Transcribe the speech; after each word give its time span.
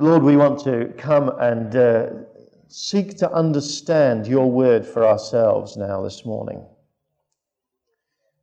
Lord, 0.00 0.22
we 0.22 0.34
want 0.34 0.60
to 0.60 0.94
come 0.96 1.28
and 1.40 1.76
uh, 1.76 2.06
seek 2.68 3.18
to 3.18 3.30
understand 3.30 4.26
your 4.26 4.50
word 4.50 4.86
for 4.86 5.06
ourselves 5.06 5.76
now 5.76 6.00
this 6.00 6.24
morning. 6.24 6.66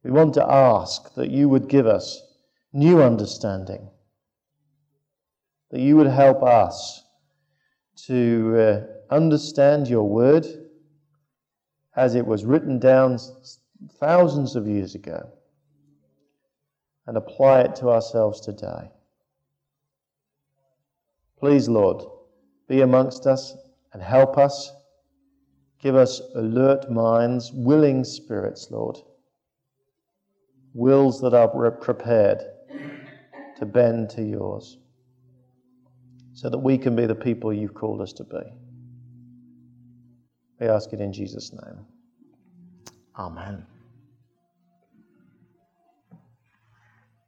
We 0.04 0.12
want 0.12 0.36
to 0.36 0.46
ask 0.48 1.16
that 1.16 1.32
you 1.32 1.50
would 1.50 1.68
give 1.68 1.88
us 1.88 2.22
new 2.74 3.02
understanding, 3.02 3.90
that 5.72 5.80
you 5.80 5.98
would 5.98 6.06
help 6.06 6.44
us 6.44 7.04
to 8.06 8.88
uh, 9.10 9.14
understand 9.14 9.88
your 9.88 10.08
word 10.08 10.46
as 11.96 12.14
it 12.14 12.28
was 12.28 12.46
written 12.46 12.78
down 12.78 13.18
thousands 14.00 14.56
of 14.56 14.68
years 14.68 14.94
ago 14.94 15.28
and 17.08 17.18
apply 17.18 17.62
it 17.62 17.76
to 17.78 17.90
ourselves 17.90 18.42
today. 18.42 18.92
Please, 21.40 21.70
Lord, 21.70 22.04
be 22.68 22.82
amongst 22.82 23.28
us 23.28 23.56
and 23.94 24.02
help 24.02 24.38
us. 24.38 24.72
Give 25.80 25.96
us 25.96 26.22
alert 26.36 26.90
minds, 26.90 27.52
willing 27.54 28.04
spirits, 28.04 28.68
Lord. 28.72 28.98
Wills 30.74 31.22
that 31.22 31.34
are 31.34 31.72
prepared 31.72 32.44
to 33.58 33.66
bend 33.66 34.10
to 34.12 34.24
yours 34.24 34.78
so 36.34 36.50
that 36.50 36.58
we 36.58 36.78
can 36.78 36.96
be 36.96 37.06
the 37.06 37.16
people 37.16 37.54
you've 37.54 37.74
called 37.74 38.02
us 38.02 38.14
to 38.14 38.24
be. 38.24 38.42
We 40.60 40.68
ask 40.68 40.94
it 40.94 41.02
in 41.02 41.14
Jesus' 41.14 41.52
name. 41.52 41.86
Amen. 43.18 43.66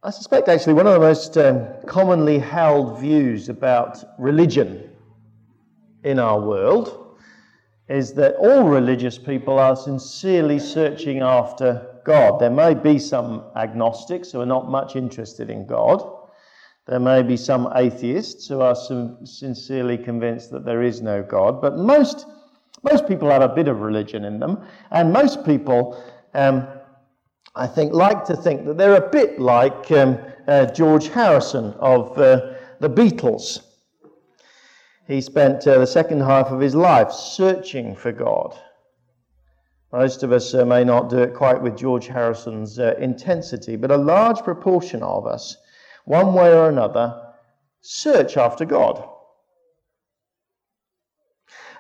I 0.01 0.11
suspect 0.11 0.47
actually 0.47 0.75
one 0.75 0.87
of 0.87 0.93
the 0.93 0.99
most 1.01 1.37
um, 1.37 1.67
commonly 1.85 2.39
held 2.39 3.01
views 3.01 3.49
about 3.49 4.01
religion 4.17 4.89
in 6.05 6.19
our 6.19 6.39
world 6.39 7.17
is 7.89 8.13
that 8.13 8.35
all 8.35 8.63
religious 8.63 9.17
people 9.17 9.59
are 9.59 9.75
sincerely 9.75 10.57
searching 10.57 11.21
after 11.21 11.99
God. 12.05 12.39
There 12.39 12.49
may 12.49 12.75
be 12.75 12.97
some 12.97 13.43
agnostics 13.57 14.31
who 14.31 14.39
are 14.39 14.45
not 14.45 14.69
much 14.69 14.95
interested 14.95 15.49
in 15.49 15.67
God. 15.67 16.01
There 16.87 17.01
may 17.01 17.21
be 17.21 17.35
some 17.35 17.69
atheists 17.75 18.47
who 18.47 18.61
are 18.61 18.75
sincerely 18.75 19.97
convinced 19.97 20.49
that 20.51 20.63
there 20.63 20.81
is 20.81 21.01
no 21.01 21.23
God, 21.23 21.61
but 21.61 21.77
most, 21.77 22.25
most 22.83 23.05
people 23.05 23.29
have 23.29 23.41
a 23.41 23.49
bit 23.49 23.67
of 23.67 23.81
religion 23.81 24.23
in 24.23 24.39
them, 24.39 24.65
and 24.91 25.11
most 25.11 25.43
people 25.43 26.01
um, 26.33 26.65
I 27.55 27.67
think, 27.67 27.93
like 27.93 28.25
to 28.25 28.35
think 28.35 28.65
that 28.65 28.77
they're 28.77 28.95
a 28.95 29.09
bit 29.09 29.39
like 29.39 29.91
um, 29.91 30.17
uh, 30.47 30.65
George 30.67 31.09
Harrison 31.09 31.73
of 31.79 32.17
uh, 32.17 32.53
the 32.79 32.89
Beatles. 32.89 33.61
He 35.07 35.21
spent 35.21 35.67
uh, 35.67 35.79
the 35.79 35.87
second 35.87 36.21
half 36.21 36.47
of 36.47 36.59
his 36.59 36.75
life 36.75 37.11
searching 37.11 37.95
for 37.95 38.11
God. 38.11 38.57
Most 39.91 40.21
of 40.21 40.31
us 40.31 40.53
uh, 40.53 40.63
may 40.65 40.83
not 40.83 41.09
do 41.09 41.17
it 41.17 41.33
quite 41.33 41.61
with 41.61 41.75
George 41.75 42.07
Harrison's 42.07 42.77
uh, 42.77 42.93
intensity, 42.99 43.75
but 43.75 43.89
a 43.89 43.97
large 43.97 44.39
proportion 44.43 45.01
of 45.01 45.25
us, 45.25 45.57
one 46.05 46.33
way 46.33 46.53
or 46.53 46.69
another, 46.69 47.19
search 47.81 48.37
after 48.37 48.65
God. 48.65 49.03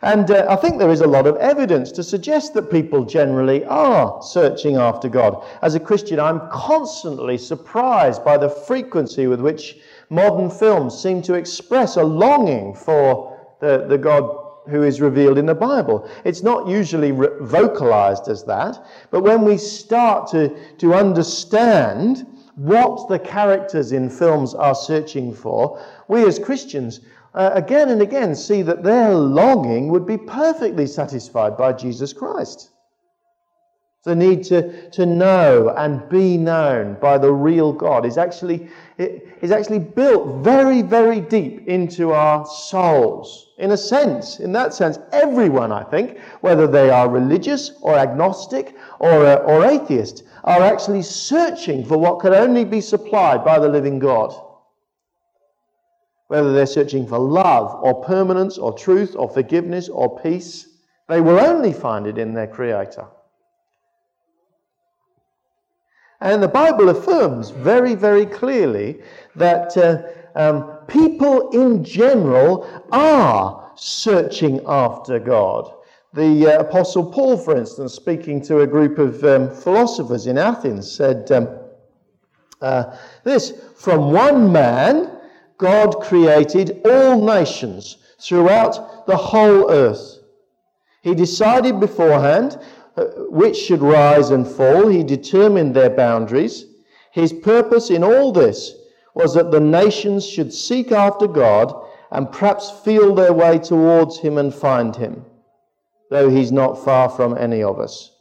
And 0.01 0.31
uh, 0.31 0.45
I 0.49 0.55
think 0.55 0.79
there 0.79 0.91
is 0.91 1.01
a 1.01 1.07
lot 1.07 1.27
of 1.27 1.35
evidence 1.37 1.91
to 1.93 2.03
suggest 2.03 2.53
that 2.53 2.71
people 2.71 3.03
generally 3.03 3.65
are 3.65 4.21
searching 4.21 4.77
after 4.77 5.09
God. 5.09 5.43
As 5.61 5.75
a 5.75 5.79
Christian, 5.79 6.19
I'm 6.19 6.49
constantly 6.49 7.37
surprised 7.37 8.23
by 8.23 8.37
the 8.37 8.49
frequency 8.49 9.27
with 9.27 9.41
which 9.41 9.77
modern 10.09 10.49
films 10.49 10.97
seem 10.97 11.21
to 11.23 11.33
express 11.33 11.97
a 11.97 12.03
longing 12.03 12.73
for 12.73 13.37
the, 13.59 13.85
the 13.87 13.97
God 13.97 14.45
who 14.69 14.83
is 14.83 15.01
revealed 15.01 15.37
in 15.37 15.45
the 15.45 15.55
Bible. 15.55 16.09
It's 16.23 16.43
not 16.43 16.67
usually 16.67 17.11
re- 17.11 17.29
vocalized 17.41 18.27
as 18.29 18.43
that, 18.45 18.85
but 19.11 19.23
when 19.23 19.43
we 19.43 19.57
start 19.57 20.29
to, 20.31 20.55
to 20.77 20.93
understand 20.93 22.25
what 22.55 23.07
the 23.09 23.19
characters 23.19 23.91
in 23.91 24.09
films 24.09 24.53
are 24.53 24.75
searching 24.75 25.33
for, 25.33 25.81
we 26.07 26.23
as 26.25 26.37
Christians 26.37 27.01
uh, 27.33 27.51
again 27.53 27.89
and 27.89 28.01
again 28.01 28.35
see 28.35 28.61
that 28.63 28.83
their 28.83 29.13
longing 29.13 29.89
would 29.89 30.05
be 30.05 30.17
perfectly 30.17 30.87
satisfied 30.87 31.57
by 31.57 31.73
Jesus 31.73 32.13
Christ. 32.13 32.71
The 34.05 34.15
need 34.15 34.45
to, 34.45 34.89
to 34.91 35.05
know 35.05 35.73
and 35.75 36.07
be 36.09 36.37
known 36.37 36.95
by 37.01 37.17
the 37.17 37.31
real 37.33 37.73
God 37.73 38.05
is 38.05 38.17
actually, 38.17 38.69
is 38.97 39.51
actually 39.51 39.79
built 39.79 40.43
very, 40.43 40.81
very 40.81 41.19
deep 41.19 41.67
into 41.67 42.13
our 42.13 42.45
souls. 42.45 43.49
In 43.57 43.71
a 43.71 43.77
sense, 43.77 44.39
in 44.39 44.53
that 44.53 44.73
sense, 44.73 44.97
everyone, 45.11 45.73
I 45.73 45.83
think, 45.83 46.17
whether 46.39 46.65
they 46.65 46.89
are 46.89 47.09
religious 47.09 47.73
or 47.81 47.95
agnostic 47.95 48.73
or, 48.99 49.25
uh, 49.25 49.35
or 49.35 49.65
atheist, 49.65 50.23
are 50.45 50.61
actually 50.61 51.01
searching 51.01 51.83
for 51.83 51.97
what 51.97 52.21
can 52.21 52.33
only 52.33 52.63
be 52.63 52.79
supplied 52.79 53.43
by 53.43 53.59
the 53.59 53.67
living 53.67 53.99
God 53.99 54.33
whether 56.29 56.53
they're 56.53 56.67
searching 56.67 57.07
for 57.07 57.17
love 57.17 57.83
or 57.83 58.05
permanence 58.05 58.59
or 58.59 58.71
truth 58.71 59.15
or 59.15 59.27
forgiveness 59.27 59.89
or 59.89 60.19
peace, 60.19 60.67
they 61.07 61.19
will 61.19 61.39
only 61.39 61.73
find 61.73 62.05
it 62.05 62.19
in 62.19 62.35
their 62.35 62.45
Creator. 62.45 63.07
And 66.21 66.43
the 66.43 66.47
Bible 66.47 66.89
affirms 66.89 67.49
very, 67.49 67.95
very 67.95 68.27
clearly 68.27 69.01
that 69.35 69.75
uh, 69.75 70.03
um, 70.35 70.69
people 70.87 71.49
in 71.49 71.83
general 71.83 72.69
are 72.91 73.71
searching 73.75 74.61
after 74.67 75.17
God. 75.17 75.73
The 76.13 76.45
uh, 76.45 76.59
Apostle 76.59 77.11
Paul, 77.11 77.37
for 77.37 77.57
instance, 77.57 77.95
speaking 77.95 78.39
to 78.43 78.59
a 78.59 78.67
group 78.67 78.99
of 78.99 79.23
um, 79.23 79.49
philosophers 79.49 80.27
in 80.27 80.37
Athens, 80.37 80.91
said 80.91 81.31
um, 81.31 81.47
uh, 82.61 82.95
this 83.23 83.53
From 83.75 84.11
one 84.11 84.51
man, 84.51 85.18
God 85.59 85.99
created 85.99 86.81
all 86.85 87.23
nations 87.23 87.97
throughout 88.19 89.05
the 89.05 89.17
whole 89.17 89.69
earth. 89.69 90.19
He 91.01 91.13
decided 91.13 91.79
beforehand 91.79 92.57
uh, 92.95 93.05
which 93.29 93.55
should 93.55 93.81
rise 93.81 94.29
and 94.31 94.47
fall. 94.47 94.87
He 94.87 95.03
determined 95.03 95.75
their 95.75 95.89
boundaries. 95.89 96.65
His 97.11 97.31
purpose 97.31 97.89
in 97.89 98.03
all 98.03 98.31
this 98.31 98.73
was 99.13 99.33
that 99.35 99.51
the 99.51 99.59
nations 99.59 100.25
should 100.25 100.53
seek 100.53 100.91
after 100.91 101.27
God 101.27 101.73
and 102.11 102.31
perhaps 102.31 102.71
feel 102.83 103.13
their 103.13 103.33
way 103.33 103.59
towards 103.59 104.19
Him 104.19 104.37
and 104.37 104.53
find 104.53 104.95
Him, 104.95 105.25
though 106.09 106.29
He's 106.29 106.51
not 106.51 106.83
far 106.83 107.09
from 107.09 107.37
any 107.37 107.61
of 107.63 107.79
us. 107.79 108.11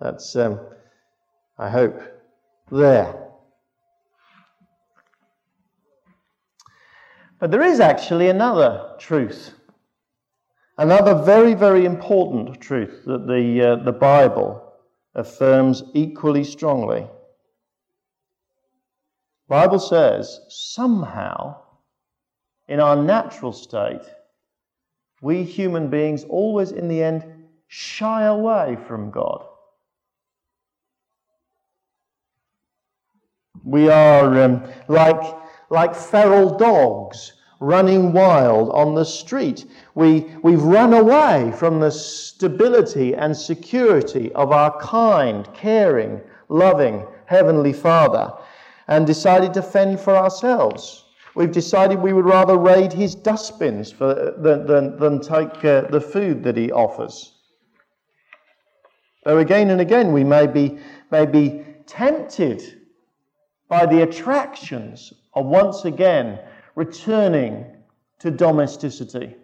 That's, 0.00 0.36
um, 0.36 0.60
I 1.58 1.70
hope, 1.70 2.00
there. 2.70 3.25
But 7.38 7.50
there 7.50 7.62
is 7.62 7.80
actually 7.80 8.28
another 8.30 8.94
truth, 8.98 9.52
another 10.78 11.14
very, 11.22 11.52
very 11.52 11.84
important 11.84 12.60
truth 12.60 13.02
that 13.04 13.26
the, 13.26 13.72
uh, 13.72 13.84
the 13.84 13.92
Bible 13.92 14.72
affirms 15.14 15.82
equally 15.92 16.44
strongly. 16.44 17.00
The 19.48 19.48
Bible 19.48 19.78
says 19.78 20.40
somehow, 20.48 21.60
in 22.68 22.80
our 22.80 22.96
natural 22.96 23.52
state, 23.52 24.02
we 25.20 25.44
human 25.44 25.88
beings 25.88 26.24
always 26.24 26.72
in 26.72 26.88
the 26.88 27.02
end 27.02 27.24
shy 27.68 28.24
away 28.24 28.78
from 28.86 29.10
God. 29.10 29.46
We 33.62 33.88
are 33.88 34.42
um, 34.42 34.62
like 34.88 35.45
like 35.70 35.94
feral 35.94 36.56
dogs 36.56 37.32
running 37.60 38.12
wild 38.12 38.70
on 38.70 38.94
the 38.94 39.04
street. 39.04 39.66
We, 39.94 40.26
we've 40.42 40.62
run 40.62 40.92
away 40.92 41.52
from 41.56 41.80
the 41.80 41.90
stability 41.90 43.14
and 43.14 43.36
security 43.36 44.32
of 44.32 44.52
our 44.52 44.78
kind, 44.78 45.48
caring, 45.54 46.20
loving 46.48 47.06
Heavenly 47.26 47.72
Father 47.72 48.32
and 48.88 49.06
decided 49.06 49.52
to 49.54 49.62
fend 49.62 50.00
for 50.00 50.16
ourselves. 50.16 51.04
We've 51.34 51.52
decided 51.52 51.98
we 51.98 52.12
would 52.12 52.24
rather 52.24 52.56
raid 52.56 52.92
his 52.92 53.14
dustbins 53.14 53.90
for, 53.90 54.34
than, 54.38 54.66
than, 54.66 54.98
than 54.98 55.20
take 55.20 55.64
uh, 55.64 55.82
the 55.90 56.00
food 56.00 56.42
that 56.44 56.56
he 56.56 56.70
offers. 56.70 57.32
Though 59.24 59.38
again 59.38 59.70
and 59.70 59.80
again 59.80 60.12
we 60.12 60.24
may 60.24 60.46
be, 60.46 60.78
may 61.10 61.26
be 61.26 61.64
tempted 61.86 62.80
by 63.68 63.86
the 63.86 64.02
attractions 64.02 65.12
are 65.34 65.42
once 65.42 65.84
again 65.84 66.40
returning 66.74 67.64
to 68.20 68.30
domesticity. 68.30 69.34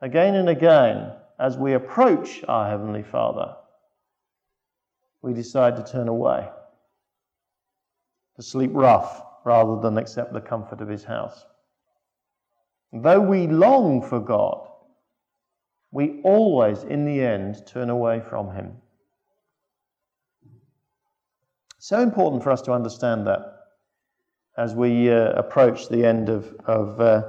Again 0.00 0.34
and 0.34 0.48
again, 0.48 1.12
as 1.38 1.56
we 1.56 1.74
approach 1.74 2.44
our 2.48 2.68
Heavenly 2.68 3.02
Father, 3.02 3.54
we 5.22 5.32
decide 5.32 5.76
to 5.76 5.84
turn 5.84 6.08
away, 6.08 6.48
to 8.36 8.42
sleep 8.42 8.70
rough, 8.74 9.22
rather 9.44 9.80
than 9.80 9.98
accept 9.98 10.32
the 10.32 10.40
comfort 10.40 10.80
of 10.80 10.88
his 10.88 11.04
house. 11.04 11.44
Though 12.92 13.20
we 13.20 13.46
long 13.46 14.02
for 14.02 14.20
God, 14.20 14.68
we 15.90 16.20
always, 16.22 16.84
in 16.84 17.04
the 17.04 17.20
end, 17.22 17.66
turn 17.66 17.90
away 17.90 18.20
from 18.20 18.52
him. 18.54 18.76
So 21.84 21.98
important 21.98 22.44
for 22.44 22.52
us 22.52 22.62
to 22.62 22.72
understand 22.72 23.26
that 23.26 23.40
as 24.56 24.72
we 24.72 25.10
uh, 25.10 25.32
approach 25.32 25.88
the 25.88 26.06
end 26.06 26.28
of, 26.28 26.54
of 26.64 27.00
uh, 27.00 27.24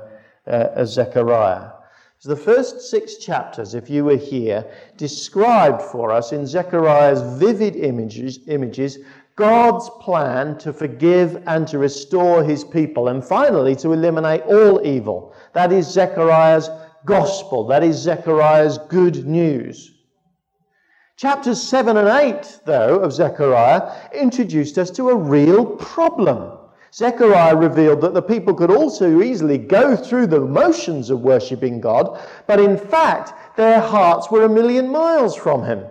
uh, 0.45 0.85
Zechariah. 0.85 1.71
So 2.19 2.29
the 2.29 2.35
first 2.35 2.81
six 2.81 3.15
chapters, 3.15 3.73
if 3.73 3.89
you 3.89 4.05
were 4.05 4.15
here, 4.15 4.63
described 4.95 5.81
for 5.81 6.11
us 6.11 6.33
in 6.33 6.45
Zechariah's 6.45 7.39
vivid 7.39 7.75
images, 7.75 8.41
images 8.47 8.99
God's 9.37 9.89
plan 9.99 10.59
to 10.59 10.71
forgive 10.71 11.41
and 11.47 11.67
to 11.69 11.79
restore 11.79 12.43
his 12.43 12.63
people, 12.63 13.07
and 13.07 13.25
finally 13.25 13.75
to 13.77 13.91
eliminate 13.91 14.43
all 14.43 14.85
evil. 14.85 15.33
That 15.53 15.71
is 15.71 15.87
Zechariah's 15.87 16.69
gospel. 17.05 17.65
That 17.65 17.83
is 17.83 17.95
Zechariah's 17.97 18.77
good 18.87 19.25
news. 19.25 19.92
Chapters 21.15 21.61
7 21.61 21.95
and 21.95 22.07
8, 22.07 22.61
though, 22.65 22.99
of 22.99 23.13
Zechariah 23.13 24.09
introduced 24.13 24.77
us 24.77 24.89
to 24.91 25.09
a 25.09 25.15
real 25.15 25.65
problem. 25.65 26.57
Zechariah 26.91 27.55
revealed 27.55 28.01
that 28.01 28.13
the 28.13 28.21
people 28.21 28.53
could 28.53 28.71
also 28.71 29.21
easily 29.21 29.57
go 29.57 29.95
through 29.95 30.27
the 30.27 30.39
motions 30.39 31.09
of 31.09 31.21
worshipping 31.21 31.79
God, 31.79 32.19
but 32.47 32.59
in 32.59 32.77
fact, 32.77 33.57
their 33.57 33.79
hearts 33.79 34.31
were 34.31 34.45
a 34.45 34.49
million 34.49 34.89
miles 34.89 35.35
from 35.35 35.63
Him. 35.63 35.85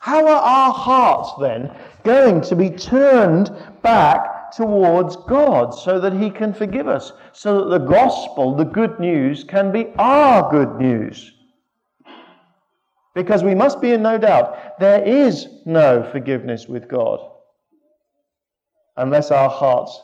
How 0.00 0.26
are 0.26 0.42
our 0.42 0.72
hearts 0.72 1.32
then 1.40 1.74
going 2.02 2.42
to 2.42 2.56
be 2.56 2.68
turned 2.68 3.50
back 3.82 4.52
towards 4.52 5.16
God 5.16 5.70
so 5.70 5.98
that 5.98 6.12
He 6.12 6.28
can 6.28 6.52
forgive 6.52 6.88
us, 6.88 7.12
so 7.32 7.58
that 7.58 7.78
the 7.78 7.86
gospel, 7.86 8.54
the 8.54 8.64
good 8.64 9.00
news, 9.00 9.44
can 9.44 9.72
be 9.72 9.88
our 9.98 10.50
good 10.50 10.76
news? 10.76 11.32
Because 13.14 13.44
we 13.44 13.54
must 13.54 13.80
be 13.80 13.92
in 13.92 14.02
no 14.02 14.18
doubt 14.18 14.78
there 14.80 15.02
is 15.02 15.46
no 15.64 16.02
forgiveness 16.10 16.66
with 16.68 16.88
God 16.88 17.20
unless 18.96 19.30
our 19.30 19.48
hearts 19.48 20.00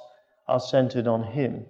are 0.46 0.60
centered 0.60 1.06
on 1.06 1.24
Him. 1.24 1.64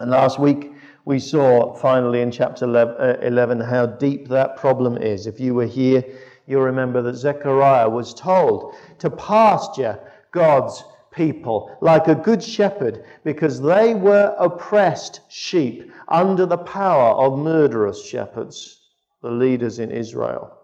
And 0.00 0.10
last 0.10 0.38
week 0.38 0.72
we 1.06 1.18
saw 1.18 1.74
finally 1.74 2.20
in 2.20 2.30
chapter 2.30 2.64
11 2.66 3.62
uh, 3.62 3.64
how 3.64 3.86
deep 3.86 4.28
that 4.28 4.56
problem 4.56 4.98
is. 4.98 5.26
If 5.26 5.40
you 5.40 5.54
were 5.54 5.66
here, 5.66 6.04
you'll 6.46 6.62
remember 6.62 7.00
that 7.02 7.16
Zechariah 7.16 7.88
was 7.88 8.12
told 8.12 8.74
to 8.98 9.10
pasture 9.10 9.98
God's 10.32 10.84
people 11.10 11.76
like 11.80 12.08
a 12.08 12.14
good 12.14 12.42
shepherd 12.42 13.04
because 13.22 13.60
they 13.60 13.94
were 13.94 14.34
oppressed 14.38 15.20
sheep 15.28 15.90
under 16.08 16.46
the 16.46 16.58
power 16.58 17.14
of 17.14 17.38
murderous 17.38 18.04
shepherds, 18.04 18.80
the 19.22 19.30
leaders 19.30 19.78
in 19.78 19.90
Israel. 19.90 20.58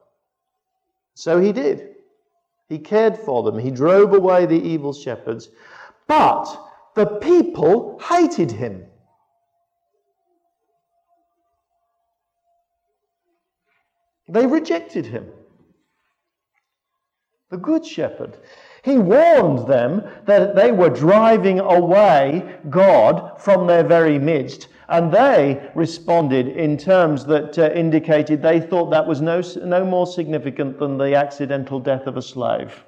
So 1.14 1.40
he 1.40 1.52
did. 1.52 1.96
He 2.68 2.78
cared 2.78 3.18
for 3.18 3.42
them. 3.42 3.58
He 3.58 3.70
drove 3.70 4.14
away 4.14 4.46
the 4.46 4.60
evil 4.60 4.92
shepherds. 4.92 5.48
But 6.06 6.46
the 6.94 7.06
people 7.06 8.00
hated 8.08 8.50
him. 8.50 8.84
They 14.28 14.46
rejected 14.46 15.06
him. 15.06 15.26
The 17.50 17.56
Good 17.56 17.84
Shepherd. 17.84 18.38
He 18.84 18.96
warned 18.96 19.66
them 19.66 20.08
that 20.24 20.54
they 20.54 20.70
were 20.70 20.88
driving 20.88 21.58
away 21.58 22.58
God 22.70 23.40
from 23.40 23.66
their 23.66 23.82
very 23.82 24.18
midst, 24.18 24.68
and 24.90 25.12
they 25.12 25.70
responded 25.76 26.48
in 26.48 26.76
terms 26.76 27.24
that 27.24 27.56
uh, 27.58 27.70
indicated 27.72 28.42
they 28.42 28.60
thought 28.60 28.90
that 28.90 29.06
was 29.06 29.20
no, 29.20 29.40
no 29.64 29.84
more 29.84 30.06
significant 30.06 30.78
than 30.78 30.98
the 30.98 31.14
accidental 31.14 31.78
death 31.78 32.06
of 32.06 32.16
a 32.16 32.22
slave. 32.22 32.84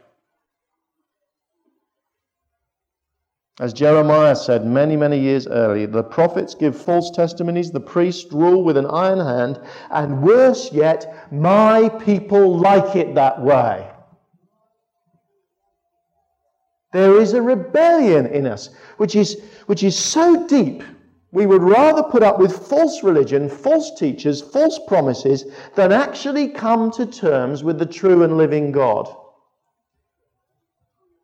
As 3.61 3.73
Jeremiah 3.73 4.35
said 4.35 4.67
many, 4.67 4.97
many 4.97 5.21
years 5.21 5.47
earlier, 5.47 5.87
the 5.87 6.03
prophets 6.03 6.57
give 6.57 6.77
false 6.77 7.11
testimonies, 7.11 7.71
the 7.71 7.79
priests 7.79 8.33
rule 8.33 8.65
with 8.65 8.77
an 8.77 8.87
iron 8.87 9.21
hand, 9.21 9.61
and 9.91 10.23
worse 10.23 10.73
yet, 10.73 11.31
my 11.31 11.89
people 11.89 12.59
like 12.59 12.97
it 12.97 13.15
that 13.15 13.41
way. 13.41 13.89
There 16.93 17.21
is 17.21 17.35
a 17.35 17.43
rebellion 17.43 18.27
in 18.27 18.47
us, 18.47 18.71
which 18.97 19.15
is, 19.15 19.41
which 19.67 19.85
is 19.85 19.97
so 19.97 20.47
deep, 20.49 20.83
we 21.33 21.47
would 21.47 21.63
rather 21.63 22.03
put 22.03 22.23
up 22.23 22.39
with 22.39 22.69
false 22.69 23.03
religion, 23.03 23.49
false 23.49 23.99
teachers, 23.99 24.43
false 24.43 24.79
promises, 24.87 25.47
than 25.75 25.91
actually 25.91 26.49
come 26.49 26.91
to 26.93 27.07
terms 27.07 27.65
with 27.65 27.79
the 27.79 27.87
true 27.87 28.23
and 28.23 28.37
living 28.37 28.71
God. 28.71 29.09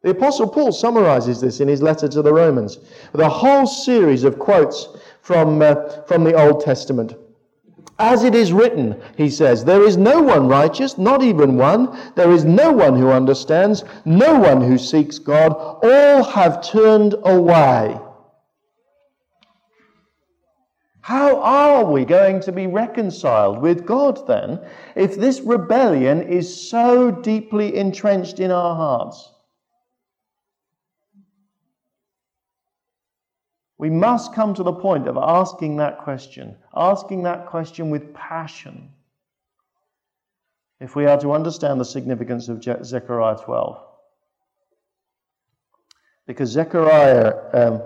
The 0.02 0.10
Apostle 0.10 0.48
Paul 0.48 0.72
summarizes 0.72 1.42
this 1.42 1.60
in 1.60 1.68
his 1.68 1.82
letter 1.82 2.08
to 2.08 2.22
the 2.22 2.32
Romans 2.32 2.78
with 3.12 3.20
a 3.20 3.28
whole 3.28 3.66
series 3.66 4.24
of 4.24 4.38
quotes 4.38 4.88
from, 5.20 5.60
uh, 5.60 5.74
from 6.06 6.24
the 6.24 6.34
Old 6.34 6.64
Testament. 6.64 7.14
As 7.98 8.24
it 8.24 8.34
is 8.34 8.52
written, 8.52 8.98
he 9.16 9.28
says, 9.28 9.64
there 9.64 9.82
is 9.82 9.96
no 9.96 10.22
one 10.22 10.48
righteous, 10.48 10.96
not 10.96 11.22
even 11.22 11.56
one. 11.56 11.98
There 12.14 12.30
is 12.30 12.44
no 12.44 12.72
one 12.72 12.96
who 12.96 13.10
understands, 13.10 13.84
no 14.04 14.38
one 14.38 14.62
who 14.62 14.78
seeks 14.78 15.18
God. 15.18 15.52
All 15.82 16.22
have 16.22 16.62
turned 16.62 17.16
away. 17.24 17.98
How 21.08 21.40
are 21.40 21.86
we 21.86 22.04
going 22.04 22.40
to 22.40 22.52
be 22.52 22.66
reconciled 22.66 23.62
with 23.62 23.86
God 23.86 24.26
then 24.26 24.60
if 24.94 25.16
this 25.16 25.40
rebellion 25.40 26.20
is 26.20 26.68
so 26.68 27.10
deeply 27.10 27.74
entrenched 27.78 28.40
in 28.40 28.50
our 28.50 28.76
hearts? 28.76 29.32
We 33.78 33.88
must 33.88 34.34
come 34.34 34.52
to 34.52 34.62
the 34.62 34.74
point 34.74 35.08
of 35.08 35.16
asking 35.16 35.78
that 35.78 35.96
question, 35.96 36.54
asking 36.76 37.22
that 37.22 37.46
question 37.46 37.88
with 37.88 38.12
passion, 38.12 38.90
if 40.78 40.94
we 40.94 41.06
are 41.06 41.18
to 41.20 41.32
understand 41.32 41.80
the 41.80 41.86
significance 41.86 42.50
of 42.50 42.62
Zechariah 42.62 43.38
12. 43.38 43.82
Because 46.26 46.50
Zechariah 46.50 47.32
um, 47.54 47.82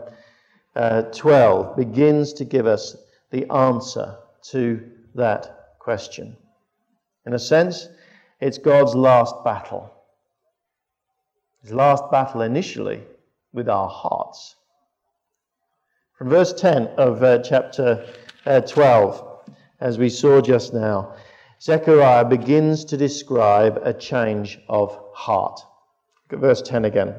uh, 0.74 1.02
12 1.02 1.76
begins 1.76 2.32
to 2.32 2.44
give 2.44 2.66
us 2.66 2.96
the 3.32 3.50
answer 3.50 4.16
to 4.42 4.88
that 5.14 5.76
question. 5.78 6.36
In 7.26 7.32
a 7.32 7.38
sense, 7.38 7.88
it's 8.40 8.58
God's 8.58 8.94
last 8.94 9.34
battle. 9.44 9.92
His 11.62 11.72
last 11.72 12.04
battle 12.10 12.42
initially 12.42 13.02
with 13.52 13.68
our 13.68 13.88
hearts. 13.88 14.56
From 16.16 16.28
verse 16.28 16.52
10 16.52 16.88
of 16.98 17.22
uh, 17.22 17.38
chapter 17.38 18.06
uh, 18.46 18.60
12, 18.60 19.48
as 19.80 19.98
we 19.98 20.08
saw 20.08 20.40
just 20.40 20.74
now, 20.74 21.14
Zechariah 21.60 22.24
begins 22.24 22.84
to 22.86 22.96
describe 22.96 23.80
a 23.82 23.94
change 23.94 24.58
of 24.68 24.98
heart. 25.14 25.60
Look 26.24 26.38
at 26.38 26.40
verse 26.40 26.62
10 26.62 26.84
again. 26.84 27.14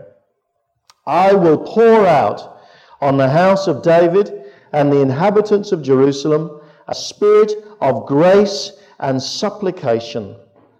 I 1.07 1.33
will 1.33 1.57
pour 1.57 2.05
out 2.05 2.61
on 3.01 3.17
the 3.17 3.29
house 3.29 3.67
of 3.67 3.81
David 3.81 4.42
and 4.73 4.91
the 4.91 5.01
inhabitants 5.01 5.71
of 5.71 5.81
Jerusalem 5.81 6.59
a 6.87 6.95
spirit 6.95 7.53
of 7.81 8.05
grace 8.05 8.73
and 8.99 9.21
supplication. 9.21 10.35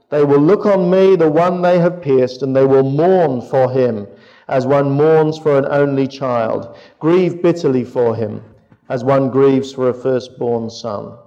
They 0.09 0.23
will 0.23 0.41
look 0.41 0.65
on 0.65 0.89
me, 0.89 1.15
the 1.15 1.29
one 1.29 1.61
they 1.61 1.79
have 1.79 2.01
pierced, 2.01 2.43
and 2.43 2.55
they 2.55 2.65
will 2.65 2.83
mourn 2.83 3.41
for 3.41 3.71
him 3.71 4.07
as 4.47 4.67
one 4.67 4.91
mourns 4.91 5.37
for 5.37 5.57
an 5.57 5.65
only 5.69 6.07
child, 6.07 6.75
grieve 6.99 7.41
bitterly 7.41 7.85
for 7.85 8.15
him, 8.15 8.43
as 8.89 9.03
one 9.03 9.29
grieves 9.29 9.71
for 9.71 9.89
a 9.89 9.93
firstborn 9.93 10.69
son. 10.69 11.17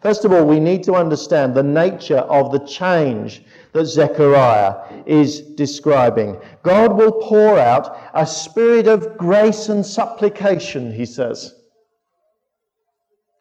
First 0.00 0.24
of 0.24 0.32
all, 0.32 0.44
we 0.44 0.60
need 0.60 0.84
to 0.84 0.94
understand 0.94 1.54
the 1.54 1.62
nature 1.62 2.18
of 2.18 2.52
the 2.52 2.60
change 2.60 3.42
that 3.74 3.86
Zechariah 3.86 5.02
is 5.04 5.40
describing. 5.40 6.40
God 6.62 6.96
will 6.96 7.12
pour 7.12 7.58
out 7.58 7.98
a 8.14 8.24
spirit 8.24 8.86
of 8.86 9.18
grace 9.18 9.68
and 9.68 9.84
supplication, 9.84 10.92
he 10.92 11.04
says. 11.04 11.56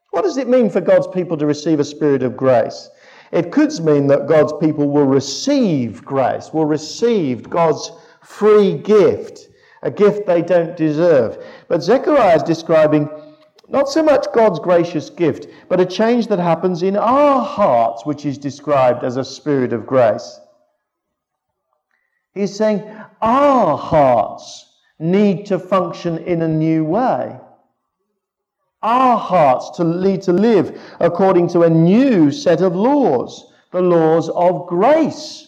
What 0.10 0.24
does 0.24 0.38
it 0.38 0.50
mean 0.50 0.72
for 0.72 0.82
God's 0.82 1.08
people 1.08 1.38
to 1.38 1.46
receive 1.46 1.80
a 1.80 1.86
spirit 1.86 2.24
of 2.24 2.36
grace? 2.36 2.90
It 3.32 3.52
could 3.52 3.80
mean 3.84 4.08
that 4.08 4.28
God's 4.28 4.54
people 4.60 4.90
will 4.90 5.06
receive 5.06 6.04
grace, 6.04 6.52
will 6.52 6.66
receive 6.66 7.50
God's 7.50 7.92
free 8.24 8.74
gift, 8.78 9.50
a 9.84 9.92
gift 9.92 10.26
they 10.26 10.42
don't 10.42 10.76
deserve. 10.76 11.44
But 11.68 11.84
Zechariah 11.84 12.38
is 12.38 12.44
describing 12.44 13.08
not 13.74 13.90
so 13.90 14.04
much 14.04 14.32
God's 14.34 14.60
gracious 14.60 15.10
gift, 15.10 15.48
but 15.68 15.82
a 15.82 15.86
change 15.86 16.28
that 16.28 16.38
happens 16.38 16.84
in 16.84 16.96
our 16.96 17.44
hearts, 17.44 18.06
which 18.06 18.24
is 18.24 18.38
described 18.38 19.04
as 19.04 19.18
a 19.18 19.26
spirit 19.26 19.74
of 19.74 19.88
grace. 19.88 20.40
He's 22.36 22.56
saying 22.56 22.84
our 23.20 23.76
hearts 23.76 24.78
need 25.00 25.48
to 25.48 25.58
function 25.58 26.20
in 26.20 26.44
a 26.44 26.48
new 26.48 26.86
way. 26.86 27.36
Our 28.84 29.18
hearts 29.18 29.72
to 29.78 29.84
lead 29.84 30.22
to 30.24 30.34
live 30.34 30.80
according 31.00 31.48
to 31.50 31.64
a 31.64 31.70
new 31.70 32.32
set 32.32 32.62
of 32.62 32.76
laws, 32.76 33.54
the 33.72 33.82
laws 33.82 34.30
of 34.30 34.68
grace, 34.68 35.48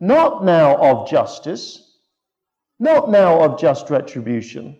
not 0.00 0.46
now 0.46 0.76
of 0.76 1.10
justice, 1.10 1.98
not 2.78 3.10
now 3.10 3.42
of 3.42 3.60
just 3.60 3.90
retribution, 3.90 4.78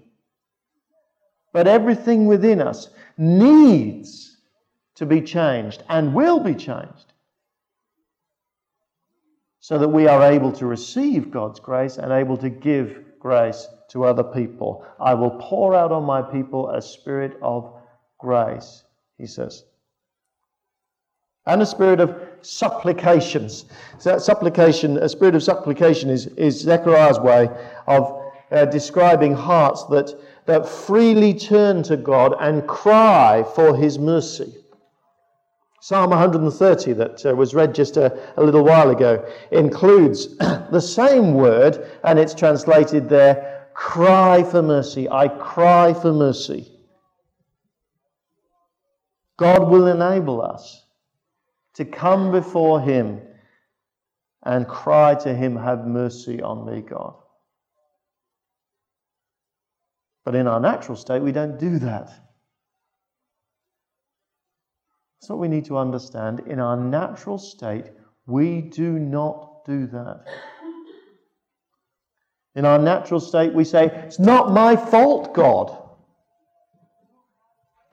but 1.56 1.66
everything 1.66 2.26
within 2.26 2.60
us 2.60 2.90
needs 3.16 4.36
to 4.94 5.06
be 5.06 5.22
changed 5.22 5.82
and 5.88 6.12
will 6.12 6.38
be 6.38 6.54
changed 6.54 7.14
so 9.58 9.78
that 9.78 9.88
we 9.88 10.06
are 10.06 10.22
able 10.30 10.52
to 10.52 10.66
receive 10.66 11.30
God's 11.30 11.58
grace 11.58 11.96
and 11.96 12.12
able 12.12 12.36
to 12.36 12.50
give 12.50 13.02
grace 13.18 13.68
to 13.88 14.04
other 14.04 14.22
people. 14.22 14.84
I 15.00 15.14
will 15.14 15.30
pour 15.30 15.74
out 15.74 15.92
on 15.92 16.04
my 16.04 16.20
people 16.20 16.68
a 16.68 16.82
spirit 16.82 17.38
of 17.40 17.72
grace, 18.18 18.84
he 19.16 19.26
says. 19.26 19.64
And 21.46 21.62
a 21.62 21.66
spirit 21.66 22.00
of 22.00 22.20
supplications. 22.42 23.64
So 23.96 24.18
supplication, 24.18 24.98
a 24.98 25.08
spirit 25.08 25.34
of 25.34 25.42
supplication 25.42 26.10
is, 26.10 26.26
is 26.36 26.60
Zechariah's 26.60 27.18
way 27.18 27.48
of 27.86 28.24
uh, 28.50 28.66
describing 28.66 29.32
hearts 29.32 29.84
that, 29.84 30.14
that 30.46 30.68
freely 30.68 31.34
turn 31.34 31.82
to 31.84 31.96
God 31.96 32.34
and 32.40 32.66
cry 32.66 33.44
for 33.54 33.76
his 33.76 33.98
mercy. 33.98 34.54
Psalm 35.80 36.10
130, 36.10 36.94
that 36.94 37.24
uh, 37.26 37.34
was 37.34 37.54
read 37.54 37.74
just 37.74 37.96
a, 37.96 38.18
a 38.36 38.42
little 38.42 38.64
while 38.64 38.90
ago, 38.90 39.24
includes 39.52 40.36
the 40.38 40.80
same 40.80 41.34
word, 41.34 41.86
and 42.02 42.18
it's 42.18 42.34
translated 42.34 43.08
there 43.08 43.68
cry 43.74 44.42
for 44.42 44.62
mercy. 44.62 45.08
I 45.08 45.28
cry 45.28 45.92
for 45.92 46.12
mercy. 46.12 46.72
God 49.36 49.68
will 49.68 49.86
enable 49.86 50.40
us 50.40 50.86
to 51.74 51.84
come 51.84 52.32
before 52.32 52.80
Him 52.80 53.20
and 54.44 54.66
cry 54.66 55.14
to 55.16 55.34
Him, 55.34 55.56
Have 55.56 55.86
mercy 55.86 56.40
on 56.40 56.64
me, 56.64 56.80
God. 56.80 57.16
But 60.26 60.34
in 60.34 60.48
our 60.48 60.58
natural 60.58 60.96
state, 60.96 61.22
we 61.22 61.30
don't 61.30 61.56
do 61.56 61.78
that. 61.78 62.08
That's 65.20 65.30
what 65.30 65.38
we 65.38 65.46
need 65.46 65.66
to 65.66 65.78
understand. 65.78 66.42
In 66.48 66.58
our 66.58 66.76
natural 66.76 67.38
state, 67.38 67.92
we 68.26 68.60
do 68.60 68.98
not 68.98 69.64
do 69.64 69.86
that. 69.86 70.24
In 72.56 72.64
our 72.64 72.78
natural 72.78 73.20
state, 73.20 73.54
we 73.54 73.62
say, 73.62 73.86
It's 73.86 74.18
not 74.18 74.50
my 74.50 74.74
fault, 74.74 75.32
God. 75.32 75.84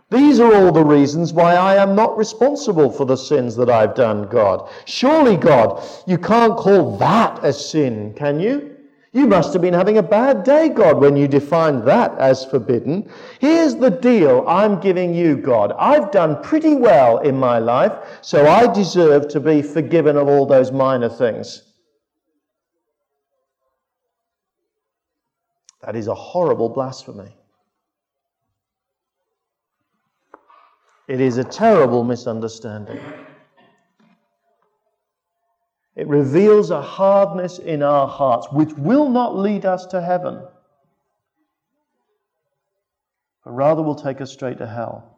These 0.10 0.40
are 0.40 0.56
all 0.56 0.72
the 0.72 0.84
reasons 0.84 1.34
why 1.34 1.54
I 1.54 1.76
am 1.76 1.96
not 1.96 2.18
responsible 2.18 2.92
for 2.92 3.06
the 3.06 3.16
sins 3.16 3.56
that 3.58 3.70
I've 3.70 3.94
done, 3.94 4.24
God. 4.28 4.70
Surely, 4.86 5.38
God, 5.38 5.88
you 6.08 6.18
can't 6.18 6.58
call 6.58 6.98
that 6.98 7.46
a 7.46 7.54
sin, 7.54 8.16
can 8.16 8.40
you? 8.40 8.73
You 9.16 9.28
must 9.28 9.54
have 9.54 9.62
been 9.62 9.76
having 9.76 10.00
a 10.00 10.04
bad 10.04 10.44
day, 10.44 10.70
God, 10.70 11.00
when 11.00 11.16
you 11.16 11.28
defined 11.28 11.86
that 11.88 12.18
as 12.18 12.44
forbidden. 12.46 13.08
Here's 13.40 13.76
the 13.76 13.92
deal 13.92 14.44
I'm 14.48 14.80
giving 14.80 15.14
you, 15.14 15.38
God. 15.38 15.72
I've 15.78 16.10
done 16.10 16.42
pretty 16.42 16.74
well 16.74 17.20
in 17.20 17.38
my 17.38 17.60
life, 17.60 17.94
so 18.24 18.48
I 18.48 18.74
deserve 18.74 19.28
to 19.28 19.40
be 19.40 19.62
forgiven 19.62 20.18
of 20.18 20.28
all 20.28 20.48
those 20.48 20.72
minor 20.72 21.10
things. 21.10 21.62
That 25.82 25.96
is 25.96 26.08
a 26.08 26.16
horrible 26.16 26.70
blasphemy. 26.70 27.36
It 31.08 31.22
is 31.22 31.38
a 31.38 31.44
terrible 31.44 32.04
misunderstanding. 32.04 33.00
It 36.04 36.10
reveals 36.10 36.70
a 36.70 36.82
hardness 36.82 37.60
in 37.60 37.82
our 37.82 38.10
hearts 38.10 38.52
which 38.52 38.74
will 38.74 39.08
not 39.08 39.38
lead 39.38 39.66
us 39.66 39.86
to 39.86 40.02
heaven, 40.02 40.46
but 43.46 43.52
rather 43.52 43.82
will 43.82 43.96
take 43.96 44.20
us 44.20 44.30
straight 44.30 44.58
to 44.58 44.68
hell. 44.68 45.18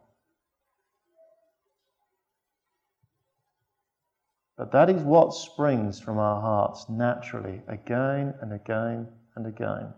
But 4.56 4.70
that 4.70 4.88
is 4.88 5.02
what 5.02 5.34
springs 5.34 5.98
from 5.98 6.18
our 6.18 6.40
hearts 6.40 6.88
naturally, 6.88 7.62
again 7.66 8.34
and 8.40 8.52
again 8.52 9.08
and 9.34 9.44
again. 9.44 9.92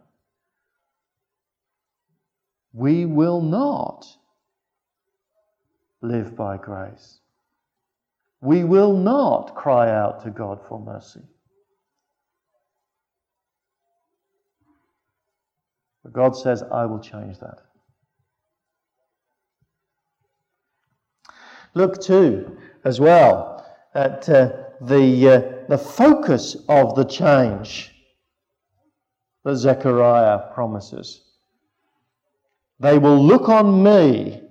We 2.73 3.05
will 3.05 3.43
not 3.43 4.07
live 6.01 6.35
by 6.35 6.57
grace 6.57 7.21
we 8.41 8.65
will 8.65 8.97
not 8.97 9.55
cry 9.55 9.91
out 9.91 10.23
to 10.23 10.31
God 10.31 10.61
for 10.69 10.79
mercy. 10.79 11.21
But 16.05 16.13
God 16.13 16.37
says, 16.37 16.63
I 16.63 16.87
will 16.87 17.01
change 17.01 17.39
that. 17.41 17.59
Look 21.75 22.01
too, 22.01 22.57
as 22.85 23.01
well, 23.01 23.67
at 23.95 24.29
uh, 24.29 24.53
the, 24.81 25.29
uh, 25.29 25.67
the 25.69 25.79
focus 25.79 26.57
of 26.69 26.95
the 26.95 27.05
change 27.05 27.93
that 29.45 29.57
Zechariah 29.57 30.53
promises. 30.55 31.25
They 32.81 32.99
will 32.99 33.23
look 33.23 33.49
on 33.49 33.83
me, 33.83 34.43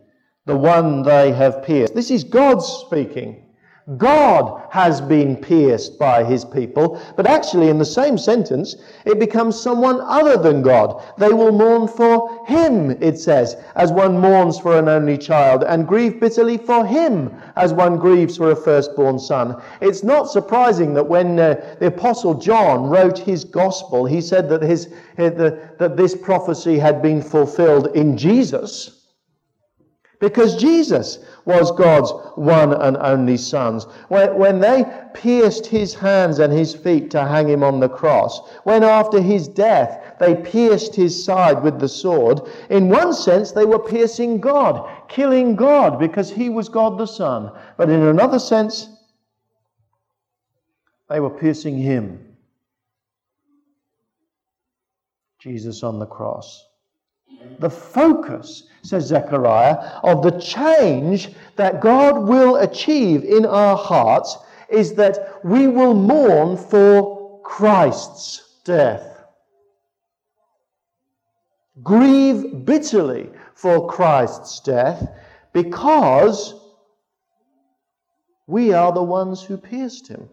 the 0.45 0.57
one 0.57 1.01
they 1.03 1.31
have 1.31 1.63
pierced. 1.63 1.95
This 1.95 2.11
is 2.11 2.23
God 2.23 2.59
speaking. 2.59 3.46
God 3.95 4.63
has 4.69 4.99
been 4.99 5.37
pierced 5.37 5.97
by 5.97 6.21
his 6.21 6.43
people, 6.43 7.01
but 7.15 7.25
actually, 7.25 7.69
in 7.69 7.77
the 7.77 7.85
same 7.85 8.17
sentence, 8.17 8.75
it 9.05 9.17
becomes 9.17 9.57
someone 9.57 10.01
other 10.01 10.35
than 10.35 10.61
God. 10.61 11.01
They 11.17 11.29
will 11.29 11.53
mourn 11.53 11.87
for 11.87 12.45
him, 12.45 12.91
it 13.01 13.17
says, 13.17 13.55
as 13.77 13.93
one 13.93 14.19
mourns 14.19 14.59
for 14.59 14.77
an 14.77 14.89
only 14.89 15.17
child, 15.17 15.63
and 15.63 15.87
grieve 15.87 16.19
bitterly 16.19 16.57
for 16.57 16.85
him, 16.85 17.33
as 17.55 17.71
one 17.71 17.95
grieves 17.95 18.35
for 18.35 18.51
a 18.51 18.57
firstborn 18.57 19.19
son. 19.19 19.61
It's 19.79 20.03
not 20.03 20.29
surprising 20.29 20.93
that 20.95 21.07
when 21.07 21.39
uh, 21.39 21.77
the 21.79 21.87
Apostle 21.87 22.33
John 22.33 22.89
wrote 22.89 23.17
his 23.17 23.45
gospel, 23.45 24.05
he 24.05 24.19
said 24.19 24.49
that, 24.49 24.63
his, 24.63 24.87
uh, 25.17 25.29
the, 25.29 25.59
that 25.79 25.95
this 25.95 26.13
prophecy 26.13 26.77
had 26.77 27.01
been 27.01 27.21
fulfilled 27.21 27.95
in 27.95 28.17
Jesus. 28.17 28.96
Because 30.19 30.55
Jesus 30.55 31.19
was 31.45 31.71
God's 31.71 32.11
one 32.35 32.73
and 32.73 32.97
only 32.97 33.37
Son. 33.37 33.79
When, 34.09 34.59
they 34.59 34.83
pierced 35.13 35.67
his 35.67 35.93
hands 35.93 36.39
and 36.39 36.51
his 36.51 36.73
feet 36.73 37.11
to 37.11 37.23
hang 37.23 37.47
him 37.47 37.63
on 37.63 37.79
the 37.79 37.89
cross, 37.89 38.41
when 38.63 38.83
after 38.83 39.21
his 39.21 39.47
death 39.47 40.15
they 40.19 40.35
pierced 40.35 40.95
his 40.95 41.23
side 41.23 41.61
with 41.61 41.79
the 41.79 41.87
sword, 41.87 42.41
in 42.71 42.89
one 42.89 43.13
sense 43.13 43.51
they 43.51 43.65
were 43.65 43.79
piercing 43.79 44.41
God, 44.41 44.89
killing 45.07 45.55
God 45.55 45.99
because 45.99 46.31
he 46.31 46.49
was 46.49 46.67
God 46.67 46.97
the 46.97 47.05
Son. 47.05 47.51
But 47.77 47.91
in 47.91 48.01
another 48.01 48.39
sense, 48.39 48.89
they 51.09 51.19
were 51.19 51.29
piercing 51.29 51.77
him. 51.77 52.23
Jesus 55.37 55.83
on 55.83 55.99
the 55.99 56.07
cross 56.07 56.67
the 57.59 57.69
focus, 57.69 58.63
says 58.87 59.05
Zechariah, 59.05 59.75
of 60.03 60.23
the 60.23 60.39
change 60.39 61.29
that 61.55 61.81
God 61.81 62.27
will 62.27 62.55
achieve 62.57 63.23
in 63.23 63.45
our 63.45 63.75
hearts 63.75 64.37
is 64.69 64.93
that 64.95 65.39
we 65.43 65.67
will 65.67 65.93
mourn 65.93 66.57
for 66.57 67.41
Christ's 67.43 68.61
death. 68.63 69.03
Grieve 71.83 72.65
bitterly 72.65 73.29
for 73.53 73.87
Christ's 73.89 74.59
death 74.61 75.07
because 75.53 76.55
we 78.47 78.73
are 78.73 78.91
the 78.91 79.03
ones 79.03 79.43
who 79.43 79.57
pierced 79.57 80.07
him. 80.07 80.29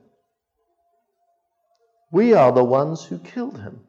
We 2.11 2.33
are 2.33 2.53
the 2.53 2.65
ones 2.65 3.05
who 3.05 3.19
killed 3.19 3.59
him. 3.59 3.81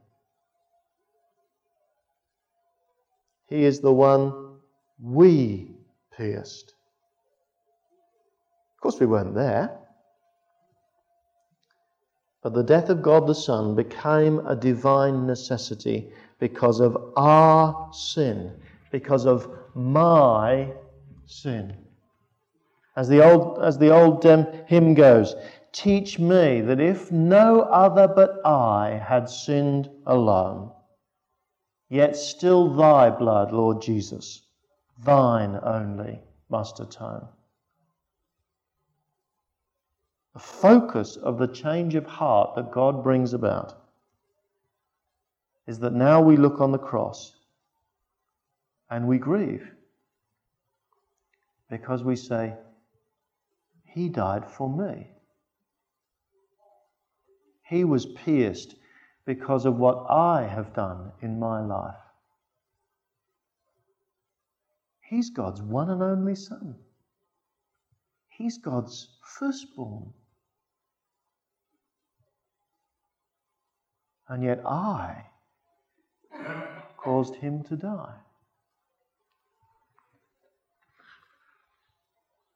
He 3.48 3.64
is 3.64 3.80
the 3.80 3.94
one 3.94 4.45
we 5.02 5.72
pierced. 6.16 6.74
Of 8.76 8.82
course, 8.82 9.00
we 9.00 9.06
weren't 9.06 9.36
there. 9.36 9.80
But 12.42 12.54
the 12.54 12.64
death 12.64 12.90
of 12.90 13.02
God 13.02 13.26
the 13.26 13.34
Son 13.34 13.76
became 13.76 14.40
a 14.46 14.56
divine 14.56 15.26
necessity 15.26 16.12
because 16.40 16.80
of 16.80 17.14
our 17.18 17.90
sin, 17.92 18.52
because 18.92 19.26
of 19.26 19.50
my 19.74 20.72
sin. 21.26 21.76
As 22.96 23.10
the 23.10 23.24
old, 23.24 23.64
as 23.64 23.78
the 23.78 23.90
old 23.90 24.26
um, 24.26 24.48
hymn 24.68 24.94
goes, 24.94 25.36
teach 25.72 26.20
me 26.20 26.62
that 26.62 26.80
if 26.80 27.12
no 27.12 27.62
other 27.62 28.08
but 28.08 28.40
I 28.46 29.02
had 29.04 29.30
sinned 29.30 29.90
alone, 30.06 30.72
yet 31.90 32.16
still 32.16 32.74
thy 32.74 33.10
blood, 33.10 33.52
Lord 33.52 33.82
Jesus, 33.82 34.45
thine 35.04 35.60
only 35.64 36.22
must 36.50 36.80
atone. 36.80 37.28
The 40.34 40.40
focus 40.40 41.16
of 41.16 41.38
the 41.38 41.48
change 41.48 41.96
of 41.96 42.06
heart 42.06 42.56
that 42.56 42.72
God 42.72 43.04
brings 43.04 43.34
about 43.34 43.74
is 45.68 45.80
that 45.80 45.94
now 45.94 46.22
we 46.22 46.38
look 46.38 46.60
on 46.60 46.72
the 46.72 46.78
cross 46.78 47.34
and 48.90 49.08
we 49.08 49.18
grieve 49.18 49.72
because 51.70 52.04
we 52.04 52.16
say, 52.16 52.54
He 53.86 54.10
died 54.10 54.50
for 54.50 54.70
me. 54.70 55.08
He 57.64 57.84
was 57.84 58.06
pierced 58.06 58.76
because 59.26 59.66
of 59.66 59.78
what 59.78 60.06
I 60.10 60.44
have 60.44 60.74
done 60.74 61.12
in 61.22 61.40
my 61.40 61.62
life. 61.66 62.05
He's 65.08 65.30
God's 65.30 65.62
one 65.62 65.90
and 65.90 66.02
only 66.02 66.36
Son. 66.36 66.76
He's 68.28 68.58
God's 68.58 69.08
firstborn. 69.24 70.12
And 74.28 74.44
yet 74.44 74.66
I 74.66 75.26
caused 76.98 77.36
him 77.36 77.64
to 77.66 77.76
die. 77.76 78.16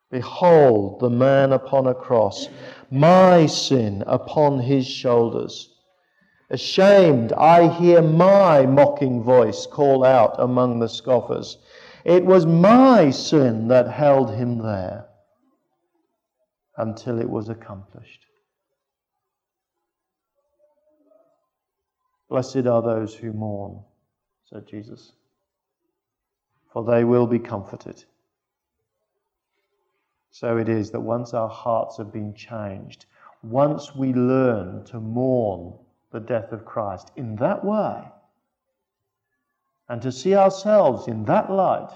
Behold 0.09 0.99
the 0.99 1.09
man 1.09 1.53
upon 1.53 1.85
a 1.85 1.93
cross, 1.93 2.49
my 2.89 3.45
sin 3.45 4.03
upon 4.07 4.59
his 4.59 4.87
shoulders. 4.87 5.75
Ashamed, 6.49 7.31
I 7.33 7.67
hear 7.67 8.01
my 8.01 8.65
mocking 8.65 9.21
voice 9.21 9.67
call 9.67 10.03
out 10.03 10.35
among 10.39 10.79
the 10.79 10.89
scoffers. 10.89 11.59
It 12.09 12.25
was 12.25 12.47
my 12.47 13.11
sin 13.11 13.67
that 13.67 13.87
held 13.87 14.33
him 14.33 14.57
there 14.57 15.05
until 16.75 17.19
it 17.19 17.29
was 17.29 17.49
accomplished. 17.49 18.25
Blessed 22.27 22.65
are 22.65 22.81
those 22.81 23.13
who 23.13 23.31
mourn, 23.31 23.83
said 24.45 24.65
Jesus, 24.65 25.11
for 26.73 26.83
they 26.83 27.03
will 27.03 27.27
be 27.27 27.37
comforted. 27.37 28.03
So 30.31 30.57
it 30.57 30.67
is 30.67 30.89
that 30.89 31.01
once 31.01 31.35
our 31.35 31.47
hearts 31.49 31.97
have 31.97 32.11
been 32.11 32.33
changed, 32.33 33.05
once 33.43 33.93
we 33.95 34.13
learn 34.13 34.83
to 34.85 34.99
mourn 34.99 35.77
the 36.11 36.21
death 36.21 36.53
of 36.53 36.65
Christ 36.65 37.11
in 37.17 37.35
that 37.35 37.63
way, 37.63 38.01
and 39.89 40.01
to 40.03 40.11
see 40.11 40.35
ourselves 40.35 41.07
in 41.07 41.25
that 41.25 41.51
light, 41.51 41.89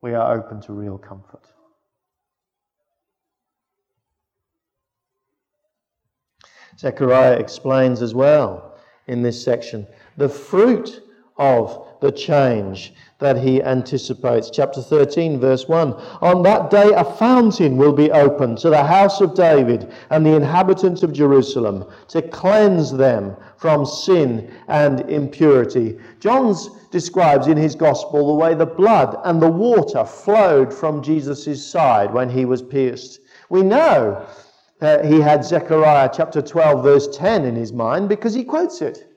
we 0.00 0.14
are 0.14 0.36
open 0.36 0.60
to 0.62 0.72
real 0.72 0.98
comfort. 0.98 1.46
Zechariah 6.78 7.38
explains 7.38 8.02
as 8.02 8.14
well 8.14 8.76
in 9.06 9.22
this 9.22 9.42
section 9.42 9.86
the 10.16 10.28
fruit 10.28 11.02
of 11.36 11.88
the 12.04 12.12
change 12.12 12.92
that 13.18 13.38
he 13.38 13.62
anticipates. 13.62 14.50
Chapter 14.50 14.82
13, 14.82 15.40
verse 15.40 15.66
1. 15.66 15.94
On 16.20 16.42
that 16.42 16.68
day, 16.68 16.92
a 16.94 17.02
fountain 17.02 17.78
will 17.78 17.94
be 17.94 18.10
opened 18.10 18.58
to 18.58 18.68
the 18.68 18.84
house 18.84 19.22
of 19.22 19.34
David 19.34 19.90
and 20.10 20.24
the 20.24 20.36
inhabitants 20.36 21.02
of 21.02 21.14
Jerusalem 21.14 21.86
to 22.08 22.20
cleanse 22.20 22.92
them 22.92 23.34
from 23.56 23.86
sin 23.86 24.52
and 24.68 25.00
impurity. 25.10 25.98
John's 26.20 26.68
describes 26.90 27.46
in 27.46 27.56
his 27.56 27.74
gospel 27.74 28.26
the 28.26 28.34
way 28.34 28.54
the 28.54 28.66
blood 28.66 29.18
and 29.24 29.40
the 29.40 29.50
water 29.50 30.04
flowed 30.04 30.72
from 30.72 31.02
Jesus' 31.02 31.66
side 31.66 32.12
when 32.12 32.28
he 32.28 32.44
was 32.44 32.60
pierced. 32.60 33.20
We 33.48 33.62
know 33.62 34.26
that 34.80 35.06
he 35.06 35.22
had 35.22 35.42
Zechariah 35.42 36.10
chapter 36.12 36.42
12, 36.42 36.84
verse 36.84 37.16
10 37.16 37.46
in 37.46 37.56
his 37.56 37.72
mind 37.72 38.10
because 38.10 38.34
he 38.34 38.44
quotes 38.44 38.82
it. 38.82 39.13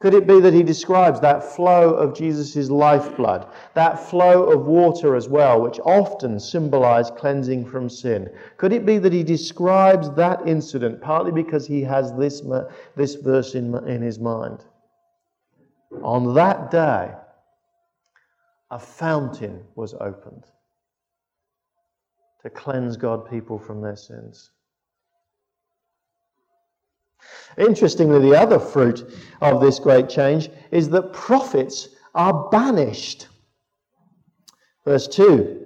Could 0.00 0.14
it 0.14 0.26
be 0.26 0.40
that 0.40 0.52
he 0.52 0.62
describes 0.62 1.20
that 1.20 1.42
flow 1.42 1.94
of 1.94 2.14
Jesus' 2.14 2.68
lifeblood, 2.68 3.46
that 3.74 3.98
flow 3.98 4.50
of 4.50 4.66
water 4.66 5.16
as 5.16 5.28
well, 5.28 5.62
which 5.62 5.80
often 5.80 6.38
symbolized 6.38 7.16
cleansing 7.16 7.64
from 7.64 7.88
sin? 7.88 8.28
Could 8.56 8.72
it 8.72 8.84
be 8.84 8.98
that 8.98 9.12
he 9.12 9.22
describes 9.22 10.10
that 10.10 10.46
incident 10.46 11.00
partly 11.00 11.32
because 11.32 11.66
he 11.66 11.80
has 11.82 12.12
this, 12.14 12.42
this 12.96 13.14
verse 13.14 13.54
in, 13.54 13.74
in 13.88 14.02
his 14.02 14.18
mind? 14.18 14.64
On 16.02 16.34
that 16.34 16.70
day, 16.70 17.12
a 18.70 18.78
fountain 18.78 19.62
was 19.76 19.94
opened 19.94 20.44
to 22.42 22.50
cleanse 22.50 22.96
God 22.96 23.30
people 23.30 23.58
from 23.58 23.80
their 23.80 23.96
sins. 23.96 24.50
Interestingly, 27.58 28.20
the 28.20 28.38
other 28.38 28.58
fruit 28.58 29.12
of 29.40 29.60
this 29.60 29.78
great 29.78 30.08
change 30.08 30.50
is 30.70 30.88
that 30.90 31.12
prophets 31.12 31.88
are 32.14 32.48
banished. 32.50 33.28
Verse 34.84 35.06
2 35.08 35.60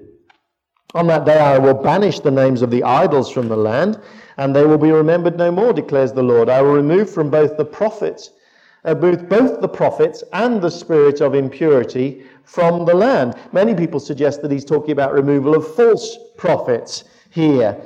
On 0.95 1.07
that 1.07 1.25
day 1.25 1.39
I 1.39 1.59
will 1.59 1.75
banish 1.75 2.21
the 2.21 2.31
names 2.31 2.63
of 2.63 2.71
the 2.71 2.85
idols 2.85 3.31
from 3.31 3.49
the 3.49 3.57
land, 3.57 4.01
and 4.37 4.55
they 4.55 4.65
will 4.65 4.79
be 4.79 4.93
remembered 4.93 5.37
no 5.37 5.51
more, 5.51 5.73
declares 5.73 6.13
the 6.13 6.23
Lord. 6.23 6.49
I 6.49 6.63
will 6.63 6.75
remove 6.75 7.11
from 7.11 7.31
both 7.31 7.57
the 7.57 7.65
prophets, 7.65 8.31
uh, 8.85 8.95
both, 8.95 9.29
both 9.29 9.61
the 9.61 9.69
prophets 9.69 10.23
and 10.33 10.61
the 10.61 10.71
spirit 10.71 11.21
of 11.21 11.35
impurity 11.35 12.25
from 12.45 12.85
the 12.85 12.95
land. 12.95 13.35
Many 13.53 13.75
people 13.75 14.01
suggest 14.01 14.43
that 14.43 14.51
he's 14.51 14.65
talking 14.65 14.93
about 14.93 15.13
removal 15.13 15.55
of 15.55 15.75
false 15.75 16.17
prophets 16.37 17.05
here 17.31 17.81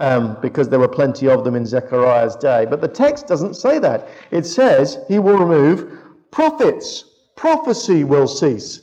um, 0.00 0.36
because 0.42 0.68
there 0.68 0.78
were 0.78 0.88
plenty 0.88 1.28
of 1.28 1.44
them 1.44 1.54
in 1.54 1.64
Zechariah's 1.64 2.36
day. 2.36 2.66
But 2.68 2.80
the 2.80 2.88
text 2.88 3.26
doesn't 3.26 3.54
say 3.54 3.78
that. 3.78 4.08
It 4.30 4.44
says 4.44 4.98
he 5.08 5.18
will 5.18 5.38
remove 5.38 5.98
prophets, 6.30 7.04
prophecy 7.34 8.04
will 8.04 8.28
cease. 8.28 8.82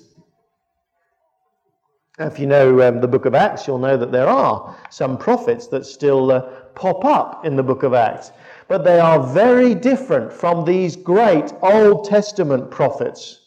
If 2.19 2.38
you 2.38 2.45
know 2.45 2.88
um, 2.88 3.02
the 3.02 3.08
book 3.08 3.26
of 3.26 3.34
Acts, 3.34 3.65
you'll 3.65 3.80
know 3.80 3.97
that 3.97 4.12
there 4.12 4.28
are 4.28 4.76
some 4.91 5.17
prophets 5.17 5.67
that 5.67 5.86
still 5.86 6.32
uh, 6.32 6.41
pop 6.76 7.04
up 7.06 7.43
in 7.43 7.56
the 7.56 7.63
book 7.63 7.82
of 7.82 7.93
Acts. 7.93 8.32
But 8.67 8.84
they 8.84 8.99
are 8.99 9.21
very 9.34 9.73
different 9.73 10.32
from 10.32 10.63
these 10.63 10.95
great 10.95 11.52
Old 11.62 12.06
Testament 12.06 12.69
prophets. 12.69 13.39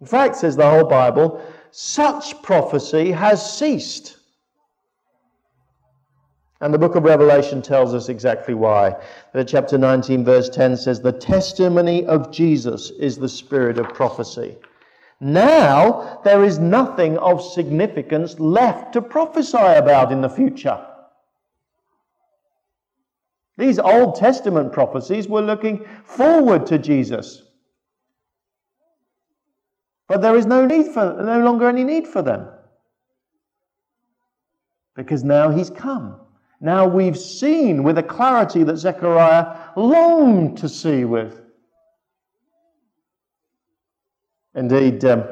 In 0.00 0.06
fact, 0.06 0.36
says 0.36 0.56
the 0.56 0.68
whole 0.68 0.84
Bible, 0.84 1.42
such 1.72 2.40
prophecy 2.42 3.10
has 3.10 3.58
ceased. 3.58 4.19
And 6.60 6.74
the 6.74 6.78
book 6.78 6.94
of 6.94 7.04
Revelation 7.04 7.62
tells 7.62 7.94
us 7.94 8.10
exactly 8.10 8.52
why. 8.52 8.96
Chapter 9.46 9.78
19, 9.78 10.24
verse 10.24 10.50
10 10.50 10.76
says, 10.76 11.00
The 11.00 11.12
testimony 11.12 12.04
of 12.04 12.30
Jesus 12.30 12.90
is 12.90 13.16
the 13.16 13.30
spirit 13.30 13.78
of 13.78 13.94
prophecy. 13.94 14.58
Now 15.20 16.20
there 16.22 16.44
is 16.44 16.58
nothing 16.58 17.16
of 17.18 17.42
significance 17.42 18.38
left 18.38 18.92
to 18.92 19.02
prophesy 19.02 19.56
about 19.56 20.12
in 20.12 20.20
the 20.20 20.28
future. 20.28 20.86
These 23.56 23.78
Old 23.78 24.16
Testament 24.16 24.72
prophecies 24.72 25.28
were 25.28 25.42
looking 25.42 25.86
forward 26.04 26.66
to 26.66 26.78
Jesus. 26.78 27.42
But 30.08 30.22
there 30.22 30.36
is 30.36 30.46
no 30.46 30.66
need 30.66 30.88
for 30.92 31.22
no 31.22 31.40
longer 31.40 31.68
any 31.68 31.84
need 31.84 32.06
for 32.06 32.22
them. 32.22 32.48
Because 34.96 35.22
now 35.24 35.50
he's 35.50 35.70
come. 35.70 36.20
Now 36.60 36.86
we've 36.86 37.18
seen 37.18 37.82
with 37.82 37.96
a 37.96 38.02
clarity 38.02 38.64
that 38.64 38.76
Zechariah 38.76 39.56
longed 39.76 40.58
to 40.58 40.68
see 40.68 41.04
with. 41.04 41.40
Indeed, 44.54 45.04
um, 45.04 45.24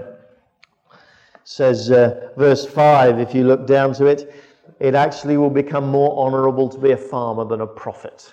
says 1.45 1.91
uh, 1.91 2.31
verse 2.37 2.65
5, 2.65 3.21
if 3.21 3.35
you 3.35 3.45
look 3.45 3.67
down 3.67 3.93
to 3.95 4.07
it, 4.07 4.35
it 4.81 4.95
actually 4.95 5.37
will 5.37 5.51
become 5.51 5.87
more 5.87 6.27
honorable 6.27 6.69
to 6.69 6.79
be 6.79 6.93
a 6.93 6.97
farmer 6.97 7.45
than 7.45 7.61
a 7.61 7.67
prophet 7.67 8.33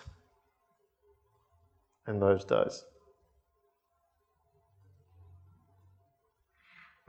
in 2.08 2.20
those 2.20 2.46
days. 2.46 2.86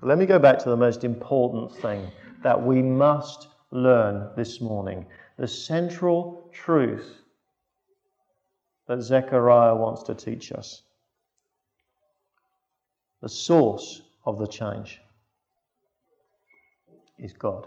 But 0.00 0.08
let 0.08 0.18
me 0.18 0.26
go 0.26 0.38
back 0.38 0.58
to 0.60 0.70
the 0.70 0.76
most 0.76 1.04
important 1.04 1.74
thing 1.76 2.10
that 2.42 2.60
we 2.60 2.82
must 2.82 3.48
learn 3.70 4.30
this 4.36 4.60
morning 4.60 5.06
the 5.36 5.48
central 5.48 6.50
truth 6.52 7.20
that 8.88 9.02
Zechariah 9.02 9.74
wants 9.74 10.02
to 10.04 10.14
teach 10.14 10.52
us. 10.52 10.82
The 13.22 13.28
source 13.28 14.02
of 14.24 14.38
the 14.38 14.46
change 14.46 15.00
is 17.18 17.32
God. 17.32 17.66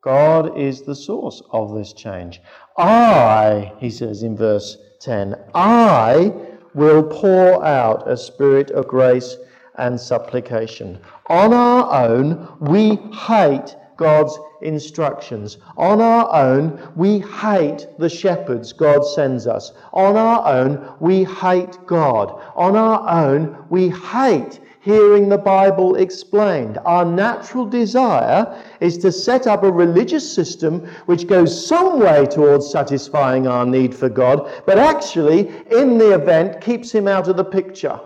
God 0.00 0.56
is 0.56 0.82
the 0.82 0.94
source 0.94 1.42
of 1.50 1.74
this 1.74 1.92
change. 1.92 2.40
I, 2.76 3.72
he 3.78 3.90
says 3.90 4.22
in 4.22 4.36
verse 4.36 4.78
10, 5.00 5.36
I 5.54 6.32
will 6.74 7.02
pour 7.02 7.64
out 7.64 8.08
a 8.08 8.16
spirit 8.16 8.70
of 8.70 8.86
grace 8.86 9.36
and 9.76 10.00
supplication. 10.00 11.00
On 11.26 11.52
our 11.52 12.08
own, 12.08 12.56
we 12.60 12.96
hate 13.12 13.76
God's 13.98 14.38
instructions. 14.62 15.58
On 15.76 16.00
our 16.00 16.32
own, 16.32 16.80
we 16.96 17.18
hate 17.18 17.86
the 17.98 18.08
shepherds 18.08 18.72
God 18.72 19.04
sends 19.04 19.46
us. 19.46 19.72
On 19.92 20.16
our 20.16 20.46
own, 20.46 20.94
we 21.00 21.24
hate 21.24 21.76
God. 21.86 22.40
On 22.56 22.76
our 22.76 23.06
own, 23.08 23.64
we 23.68 23.90
hate 23.90 24.60
hearing 24.80 25.28
the 25.28 25.36
Bible 25.36 25.96
explained. 25.96 26.78
Our 26.86 27.04
natural 27.04 27.66
desire 27.66 28.62
is 28.80 28.96
to 28.98 29.10
set 29.10 29.46
up 29.48 29.64
a 29.64 29.70
religious 29.70 30.32
system 30.32 30.86
which 31.06 31.26
goes 31.26 31.66
some 31.66 31.98
way 31.98 32.24
towards 32.24 32.70
satisfying 32.70 33.48
our 33.48 33.66
need 33.66 33.94
for 33.94 34.08
God, 34.08 34.50
but 34.64 34.78
actually, 34.78 35.48
in 35.72 35.98
the 35.98 36.14
event, 36.14 36.60
keeps 36.60 36.92
Him 36.92 37.08
out 37.08 37.26
of 37.26 37.36
the 37.36 37.44
picture. 37.44 38.00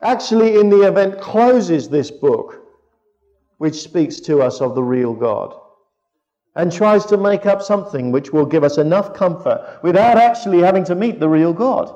Actually, 0.00 0.60
in 0.60 0.70
the 0.70 0.82
event, 0.82 1.20
closes 1.20 1.88
this 1.88 2.10
book 2.10 2.67
which 3.58 3.74
speaks 3.74 4.20
to 4.20 4.40
us 4.40 4.60
of 4.60 4.74
the 4.74 4.82
real 4.82 5.14
God 5.14 5.54
and 6.56 6.72
tries 6.72 7.04
to 7.06 7.16
make 7.16 7.46
up 7.46 7.62
something 7.62 8.10
which 8.10 8.32
will 8.32 8.46
give 8.46 8.64
us 8.64 8.78
enough 8.78 9.14
comfort 9.14 9.78
without 9.82 10.16
actually 10.16 10.60
having 10.60 10.84
to 10.84 10.94
meet 10.94 11.20
the 11.20 11.28
real 11.28 11.52
God. 11.52 11.94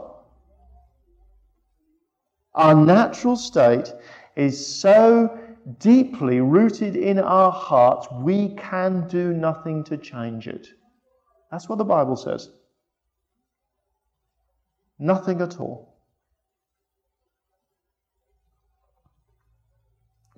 Our 2.54 2.74
natural 2.74 3.36
state 3.36 3.92
is 4.36 4.64
so 4.64 5.38
deeply 5.78 6.40
rooted 6.40 6.96
in 6.96 7.18
our 7.18 7.50
hearts, 7.50 8.08
we 8.12 8.54
can 8.56 9.06
do 9.08 9.32
nothing 9.32 9.84
to 9.84 9.96
change 9.96 10.48
it. 10.48 10.68
That's 11.50 11.68
what 11.68 11.78
the 11.78 11.84
Bible 11.84 12.16
says. 12.16 12.50
Nothing 14.98 15.40
at 15.40 15.60
all. 15.60 15.91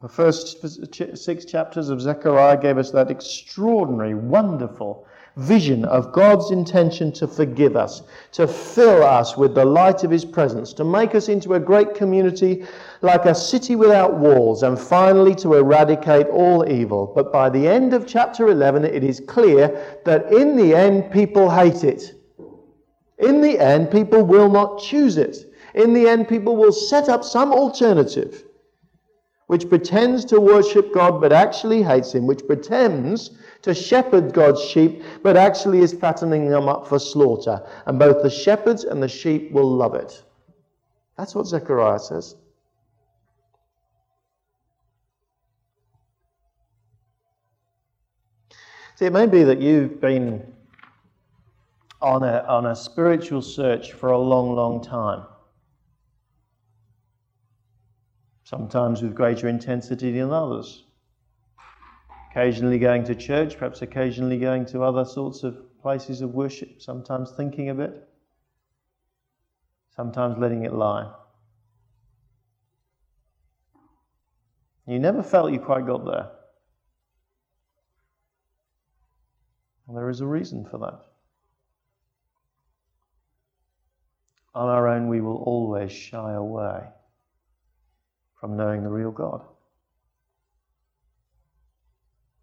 The 0.04 0.10
first 0.10 0.58
six 1.16 1.46
chapters 1.46 1.88
of 1.88 1.98
Zechariah 1.98 2.60
gave 2.60 2.76
us 2.76 2.90
that 2.90 3.10
extraordinary, 3.10 4.12
wonderful 4.14 5.06
vision 5.38 5.86
of 5.86 6.12
God's 6.12 6.50
intention 6.50 7.10
to 7.12 7.26
forgive 7.26 7.74
us, 7.74 8.02
to 8.32 8.46
fill 8.46 9.02
us 9.02 9.38
with 9.38 9.54
the 9.54 9.64
light 9.64 10.04
of 10.04 10.10
His 10.10 10.26
presence, 10.26 10.74
to 10.74 10.84
make 10.84 11.14
us 11.14 11.30
into 11.30 11.54
a 11.54 11.58
great 11.58 11.94
community 11.94 12.66
like 13.00 13.24
a 13.24 13.34
city 13.34 13.76
without 13.76 14.18
walls, 14.18 14.62
and 14.62 14.78
finally 14.78 15.34
to 15.36 15.54
eradicate 15.54 16.26
all 16.26 16.68
evil. 16.68 17.10
But 17.14 17.32
by 17.32 17.48
the 17.48 17.66
end 17.66 17.94
of 17.94 18.06
chapter 18.06 18.48
11, 18.48 18.84
it 18.84 19.04
is 19.04 19.22
clear 19.26 20.02
that 20.04 20.30
in 20.30 20.54
the 20.54 20.74
end, 20.74 21.12
people 21.12 21.48
hate 21.48 21.82
it. 21.82 22.14
In 23.20 23.40
the 23.40 23.58
end, 23.58 23.90
people 23.90 24.22
will 24.22 24.50
not 24.50 24.82
choose 24.82 25.16
it. 25.16 25.50
In 25.74 25.94
the 25.94 26.06
end, 26.06 26.28
people 26.28 26.56
will 26.56 26.72
set 26.72 27.08
up 27.08 27.24
some 27.24 27.54
alternative 27.54 28.44
which 29.54 29.68
pretends 29.68 30.24
to 30.24 30.40
worship 30.40 30.92
God 30.92 31.20
but 31.20 31.32
actually 31.32 31.80
hates 31.80 32.12
Him, 32.12 32.26
which 32.26 32.44
pretends 32.44 33.38
to 33.62 33.72
shepherd 33.72 34.32
God's 34.32 34.60
sheep 34.60 35.04
but 35.22 35.36
actually 35.36 35.78
is 35.78 35.92
fattening 35.92 36.50
them 36.50 36.68
up 36.68 36.88
for 36.88 36.98
slaughter. 36.98 37.64
And 37.86 37.96
both 37.96 38.20
the 38.24 38.30
shepherds 38.30 38.82
and 38.82 39.00
the 39.00 39.06
sheep 39.06 39.52
will 39.52 39.70
love 39.70 39.94
it. 39.94 40.24
That's 41.16 41.36
what 41.36 41.46
Zechariah 41.46 42.00
says. 42.00 42.34
See, 48.96 49.06
it 49.06 49.12
may 49.12 49.26
be 49.26 49.44
that 49.44 49.60
you've 49.60 50.00
been 50.00 50.52
on 52.02 52.24
a, 52.24 52.44
on 52.48 52.66
a 52.66 52.74
spiritual 52.74 53.40
search 53.40 53.92
for 53.92 54.10
a 54.10 54.18
long, 54.18 54.56
long 54.56 54.82
time. 54.82 55.26
Sometimes 58.44 59.02
with 59.02 59.14
greater 59.14 59.48
intensity 59.48 60.12
than 60.12 60.30
others. 60.30 60.84
Occasionally 62.30 62.78
going 62.78 63.04
to 63.04 63.14
church, 63.14 63.58
perhaps 63.58 63.82
occasionally 63.82 64.38
going 64.38 64.66
to 64.66 64.82
other 64.82 65.04
sorts 65.04 65.42
of 65.42 65.56
places 65.80 66.20
of 66.20 66.34
worship, 66.34 66.80
sometimes 66.80 67.32
thinking 67.32 67.70
of 67.70 67.80
it, 67.80 68.08
sometimes 69.96 70.38
letting 70.38 70.64
it 70.64 70.72
lie. 70.72 71.10
You 74.86 74.98
never 74.98 75.22
felt 75.22 75.52
you 75.52 75.58
quite 75.58 75.86
got 75.86 76.04
there. 76.04 76.30
And 79.88 79.96
there 79.96 80.10
is 80.10 80.20
a 80.20 80.26
reason 80.26 80.66
for 80.70 80.78
that. 80.78 81.00
On 84.54 84.68
our 84.68 84.88
own, 84.88 85.08
we 85.08 85.20
will 85.20 85.36
always 85.36 85.92
shy 85.92 86.32
away 86.32 86.84
from 88.44 88.58
knowing 88.58 88.82
the 88.82 88.90
real 88.90 89.10
God. 89.10 89.40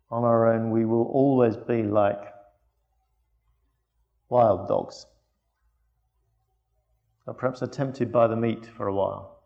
On 0.10 0.24
our 0.24 0.52
own, 0.52 0.72
we 0.72 0.84
will 0.84 1.04
always 1.04 1.56
be 1.56 1.84
like 1.84 2.24
wild 4.28 4.68
dogs, 4.68 5.06
or 7.28 7.36
perhaps 7.36 7.62
are 7.62 7.68
tempted 7.68 8.12
by 8.12 8.26
the 8.26 8.36
meat 8.36 8.66
for 8.76 8.88
a 8.88 8.94
while, 8.96 9.44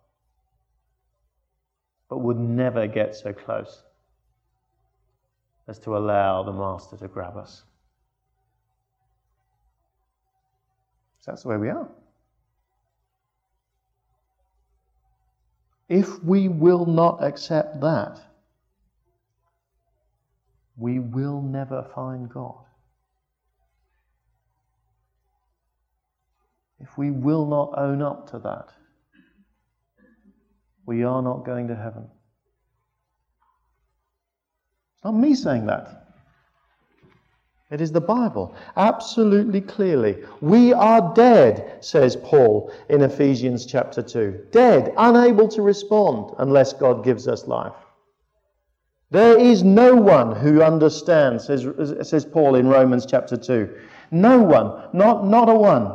but 2.09 2.19
would 2.19 2.39
never 2.39 2.87
get 2.87 3.13
so 3.13 3.33
close 3.33 3.83
as 5.67 5.77
to 5.79 5.97
allow 5.97 6.41
the 6.41 6.53
master 6.53 6.95
to 6.95 7.09
grab 7.09 7.35
us. 7.35 7.63
So 11.19 11.31
that's 11.31 11.43
the 11.43 11.49
way 11.49 11.57
we 11.57 11.67
are. 11.67 11.89
If 15.87 16.23
we 16.23 16.47
will 16.47 16.85
not 16.85 17.23
accept 17.23 17.81
that, 17.81 18.19
we 20.77 20.99
will 20.99 21.41
never 21.41 21.83
find 21.93 22.29
God. 22.29 22.65
If 26.79 26.97
we 26.97 27.11
will 27.11 27.45
not 27.45 27.77
own 27.77 28.01
up 28.01 28.29
to 28.31 28.39
that, 28.39 28.73
we 30.85 31.03
are 31.03 31.21
not 31.21 31.45
going 31.45 31.67
to 31.69 31.75
heaven. 31.75 32.09
It's 34.95 35.03
not 35.03 35.15
me 35.15 35.35
saying 35.35 35.67
that. 35.67 36.04
It 37.71 37.81
is 37.81 37.91
the 37.91 38.01
Bible, 38.01 38.55
absolutely 38.77 39.59
clearly. 39.59 40.23
We 40.39 40.71
are 40.71 41.13
dead, 41.15 41.83
says 41.83 42.15
Paul 42.15 42.71
in 42.89 43.01
Ephesians 43.01 43.65
chapter 43.65 44.03
2. 44.03 44.47
Dead, 44.51 44.93
unable 44.97 45.47
to 45.47 45.63
respond 45.63 46.35
unless 46.37 46.73
God 46.73 47.03
gives 47.03 47.27
us 47.27 47.47
life. 47.47 47.73
There 49.09 49.39
is 49.39 49.63
no 49.63 49.95
one 49.95 50.35
who 50.35 50.61
understands, 50.61 51.45
says, 51.45 51.65
says 52.07 52.25
Paul 52.25 52.55
in 52.55 52.67
Romans 52.67 53.05
chapter 53.05 53.35
2. 53.35 53.75
No 54.11 54.39
one, 54.41 54.89
not, 54.93 55.25
not 55.25 55.49
a 55.49 55.55
one. 55.55 55.91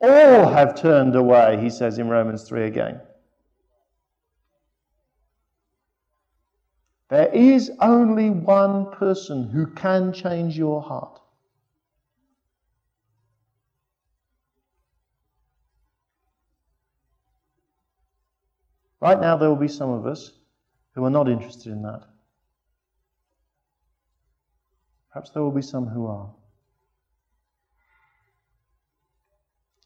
All 0.00 0.48
have 0.48 0.74
turned 0.74 1.14
away, 1.14 1.60
he 1.60 1.70
says 1.70 1.98
in 1.98 2.08
Romans 2.08 2.42
3 2.42 2.66
again. 2.66 3.00
There 7.12 7.28
is 7.28 7.70
only 7.78 8.30
one 8.30 8.90
person 8.92 9.50
who 9.50 9.66
can 9.66 10.14
change 10.14 10.56
your 10.56 10.80
heart. 10.80 11.20
Right 18.98 19.20
now, 19.20 19.36
there 19.36 19.50
will 19.50 19.56
be 19.56 19.68
some 19.68 19.90
of 19.90 20.06
us 20.06 20.32
who 20.94 21.04
are 21.04 21.10
not 21.10 21.28
interested 21.28 21.70
in 21.70 21.82
that. 21.82 22.00
Perhaps 25.12 25.32
there 25.32 25.42
will 25.42 25.50
be 25.50 25.60
some 25.60 25.88
who 25.88 26.06
are. 26.06 26.30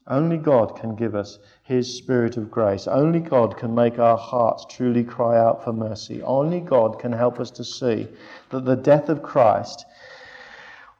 Only 0.09 0.37
God 0.37 0.79
can 0.79 0.95
give 0.95 1.15
us 1.15 1.39
His 1.63 1.93
Spirit 1.97 2.37
of 2.37 2.49
grace. 2.49 2.87
Only 2.87 3.19
God 3.19 3.57
can 3.57 3.75
make 3.75 3.99
our 3.99 4.17
hearts 4.17 4.65
truly 4.69 5.03
cry 5.03 5.37
out 5.37 5.63
for 5.63 5.73
mercy. 5.73 6.21
Only 6.21 6.59
God 6.59 6.99
can 6.99 7.11
help 7.11 7.39
us 7.39 7.51
to 7.51 7.63
see 7.63 8.07
that 8.49 8.65
the 8.65 8.75
death 8.75 9.09
of 9.09 9.21
Christ 9.21 9.85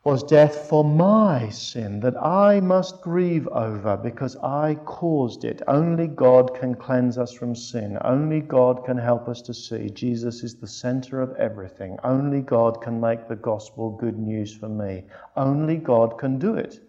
was 0.08 0.24
death 0.24 0.70
for 0.70 0.86
my 0.86 1.50
sin 1.50 2.00
that 2.00 2.16
I 2.16 2.62
must 2.62 3.02
grieve 3.02 3.46
over 3.50 3.98
because 3.98 4.38
I 4.38 4.76
caused 4.86 5.44
it. 5.44 5.62
Only 5.68 6.08
God 6.08 6.56
can 6.56 6.76
cleanse 6.76 7.18
us 7.18 7.34
from 7.34 7.54
sin. 7.54 7.98
Only 8.06 8.40
God 8.40 8.86
can 8.86 8.98
help 8.98 9.28
us 9.28 9.42
to 9.42 9.54
see 9.54 9.90
Jesus 9.90 10.44
is 10.44 10.56
the 10.56 10.66
center 10.66 11.20
of 11.22 11.36
everything. 11.36 11.98
Only 12.06 12.42
God 12.42 12.82
can 12.82 13.02
make 13.02 13.28
the 13.28 13.36
gospel 13.36 13.92
good 13.92 14.18
news 14.18 14.56
for 14.56 14.70
me. 14.70 15.04
Only 15.36 15.76
God 15.76 16.18
can 16.18 16.40
do 16.40 16.56
it. 16.56 16.87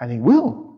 And 0.00 0.12
He 0.12 0.18
will. 0.18 0.68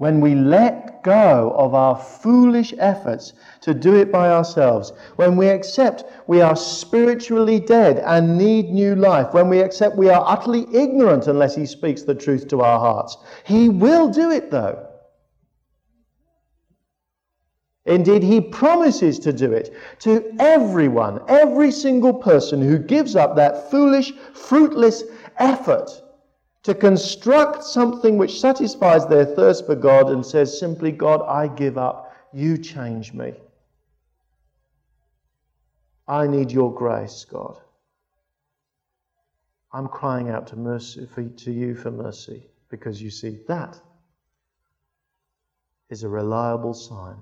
when 0.00 0.22
we 0.22 0.34
let 0.34 1.02
go 1.02 1.54
of 1.58 1.74
our 1.74 1.94
foolish 1.94 2.72
efforts 2.78 3.34
to 3.60 3.74
do 3.74 3.96
it 3.96 4.10
by 4.10 4.30
ourselves, 4.30 4.94
when 5.16 5.36
we 5.36 5.46
accept 5.46 6.04
we 6.26 6.40
are 6.40 6.56
spiritually 6.56 7.60
dead 7.60 7.98
and 8.06 8.38
need 8.38 8.70
new 8.70 8.94
life, 8.94 9.34
when 9.34 9.50
we 9.50 9.60
accept 9.60 9.98
we 9.98 10.08
are 10.08 10.24
utterly 10.26 10.66
ignorant 10.72 11.26
unless 11.26 11.54
He 11.54 11.66
speaks 11.66 12.02
the 12.02 12.14
truth 12.14 12.48
to 12.48 12.62
our 12.62 12.80
hearts, 12.80 13.18
He 13.44 13.68
will 13.68 14.08
do 14.08 14.30
it 14.30 14.50
though. 14.50 14.86
Indeed, 17.84 18.22
He 18.22 18.40
promises 18.40 19.18
to 19.18 19.34
do 19.34 19.52
it 19.52 19.74
to 19.98 20.34
everyone, 20.38 21.20
every 21.28 21.70
single 21.70 22.14
person 22.14 22.62
who 22.62 22.78
gives 22.78 23.16
up 23.16 23.36
that 23.36 23.70
foolish, 23.70 24.14
fruitless 24.32 25.02
effort 25.40 25.90
to 26.62 26.74
construct 26.74 27.64
something 27.64 28.18
which 28.18 28.40
satisfies 28.40 29.06
their 29.06 29.24
thirst 29.24 29.66
for 29.66 29.74
God 29.74 30.10
and 30.10 30.24
says 30.24 30.58
simply, 30.58 30.92
God, 30.92 31.22
I 31.22 31.48
give 31.48 31.78
up. 31.78 32.14
You 32.32 32.58
change 32.58 33.12
me. 33.12 33.32
I 36.06 36.26
need 36.26 36.50
your 36.52 36.72
grace, 36.72 37.24
God. 37.28 37.58
I'm 39.72 39.88
crying 39.88 40.28
out 40.28 40.46
to 40.48 40.56
mercy 40.56 41.06
for, 41.06 41.22
to 41.22 41.52
you 41.52 41.74
for 41.74 41.90
mercy 41.90 42.46
because 42.68 43.00
you 43.00 43.10
see 43.10 43.38
that 43.48 43.80
is 45.88 46.02
a 46.02 46.08
reliable 46.08 46.74
sign 46.74 47.16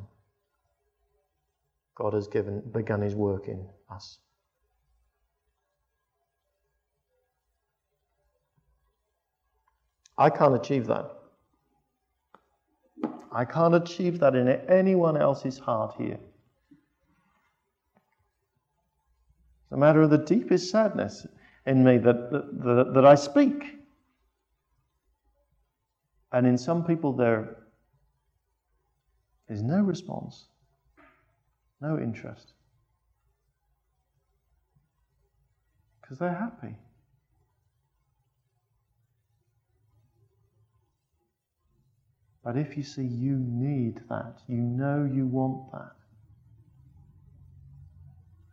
God 1.99 2.15
has 2.15 2.29
given 2.29 2.61
begun 2.73 3.01
his 3.03 3.15
work 3.17 3.49
in 3.49 3.67
us. 3.91 4.19
I 10.19 10.31
can't 10.31 10.55
achieve 10.57 10.89
that. 10.89 11.13
I 13.31 13.45
can't 13.45 13.75
achieve 13.75 14.19
that 14.19 14.35
in 14.35 14.49
anyone 14.49 15.17
else's 15.17 15.59
heart 15.59 15.95
here. 15.97 16.19
It's 19.63 19.73
a 19.73 19.77
matter 19.77 20.03
of 20.03 20.11
the 20.11 20.19
deepest 20.19 20.71
sadness 20.71 21.25
in 21.67 21.85
me 21.85 21.99
that, 21.99 22.31
that, 22.33 22.93
that 22.95 23.05
I 23.07 23.15
speak. 23.15 23.77
And 26.33 26.47
in 26.47 26.59
some 26.59 26.85
people, 26.85 27.13
there 27.13 27.57
is 29.49 29.63
no 29.63 29.81
response, 29.83 30.47
no 31.81 31.99
interest. 31.99 32.55
Because 36.01 36.19
they're 36.19 36.35
happy. 36.35 36.75
But 42.49 42.57
if 42.57 42.79
you 42.79 42.83
see 42.83 43.03
you 43.03 43.37
need 43.37 44.01
that, 44.09 44.39
you 44.49 44.57
know 44.57 45.07
you 45.15 45.27
want 45.27 45.71
that. 45.71 45.93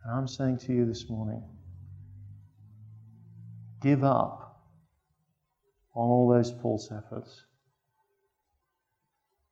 And 0.04 0.14
I'm 0.14 0.28
saying 0.28 0.58
to 0.66 0.74
you 0.74 0.84
this 0.84 1.08
morning 1.08 1.42
give 3.80 4.04
up 4.04 4.60
on 5.94 6.10
all 6.10 6.28
those 6.28 6.52
false 6.60 6.92
efforts 6.92 7.44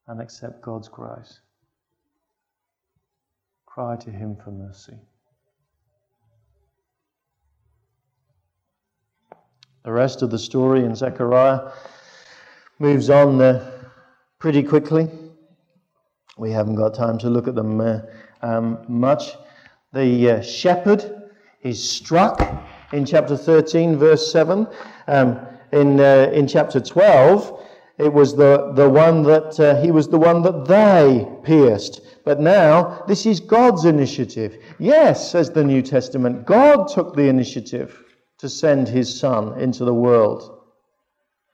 and 0.09 0.21
accept 0.21 0.61
God's 0.61 0.89
grace. 0.89 1.41
Cry 3.65 3.97
to 3.97 4.11
Him 4.11 4.37
for 4.45 4.51
mercy. 4.51 4.99
The 9.87 9.93
rest 9.93 10.21
of 10.21 10.31
the 10.31 10.39
story 10.39 10.85
in 10.85 10.95
Zechariah 10.95 11.71
moves 12.79 13.09
on. 13.09 13.41
Uh, 13.41 13.71
pretty 14.45 14.63
quickly. 14.63 15.09
We 16.37 16.51
haven't 16.51 16.75
got 16.75 16.93
time 16.93 17.17
to 17.21 17.31
look 17.31 17.49
at 17.49 17.55
them 17.55 17.81
uh, 17.81 18.01
um, 18.43 18.85
much. 18.89 19.39
The 19.95 20.33
uh, 20.33 20.43
shepherd 20.43 21.31
is 21.63 21.83
struck 21.83 22.43
in 22.93 23.07
chapter 23.07 23.39
13, 23.39 23.97
verse 23.97 24.31
7. 24.31 24.67
Um, 25.09 25.41
in, 25.73 25.99
uh, 25.99 26.31
in 26.35 26.47
chapter 26.47 26.79
12, 26.79 27.59
it 27.97 28.13
was 28.13 28.37
the, 28.37 28.73
the 28.75 28.87
one 28.87 29.23
that 29.23 29.59
uh, 29.59 29.81
he 29.81 29.91
was 29.91 30.09
the 30.09 30.19
one 30.19 30.43
that 30.43 30.67
they 30.67 31.27
pierced. 31.43 32.03
But 32.27 32.39
now, 32.39 33.03
this 33.09 33.25
is 33.25 33.41
God's 33.41 33.87
initiative. 33.87 34.59
Yes, 34.79 35.33
says 35.33 35.53
the 35.53 35.65
New 35.65 35.81
Testament, 35.81 36.45
God 36.45 36.89
took 36.89 37.17
the 37.17 37.29
initiative 37.29 38.05
to 38.41 38.51
send 38.51 38.89
his 38.89 39.19
son 39.19 39.59
into 39.59 39.87
the 39.87 39.95
world 39.95 40.65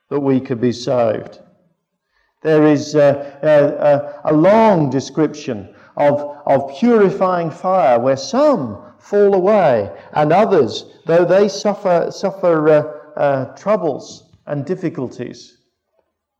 that 0.09 0.19
we 0.19 0.41
could 0.41 0.59
be 0.59 0.73
saved. 0.73 1.39
There 2.41 2.65
is 2.65 2.95
a, 2.95 4.21
a, 4.23 4.31
a, 4.31 4.33
long 4.33 4.89
description 4.89 5.75
of, 5.95 6.37
of 6.47 6.75
purifying 6.79 7.51
fire 7.51 7.99
where 7.99 8.17
some 8.17 8.81
fall 8.97 9.35
away 9.35 9.91
and 10.13 10.33
others, 10.33 10.85
though 11.05 11.23
they 11.23 11.47
suffer, 11.47 12.09
suffer 12.09 12.69
uh, 12.69 13.19
uh, 13.19 13.45
troubles 13.55 14.31
and 14.47 14.65
difficulties, 14.65 15.57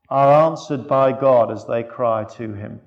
are 0.10 0.50
answered 0.50 0.88
by 0.88 1.12
God 1.12 1.52
as 1.52 1.66
they 1.66 1.84
cry 1.84 2.24
to 2.36 2.54
Him. 2.54 2.82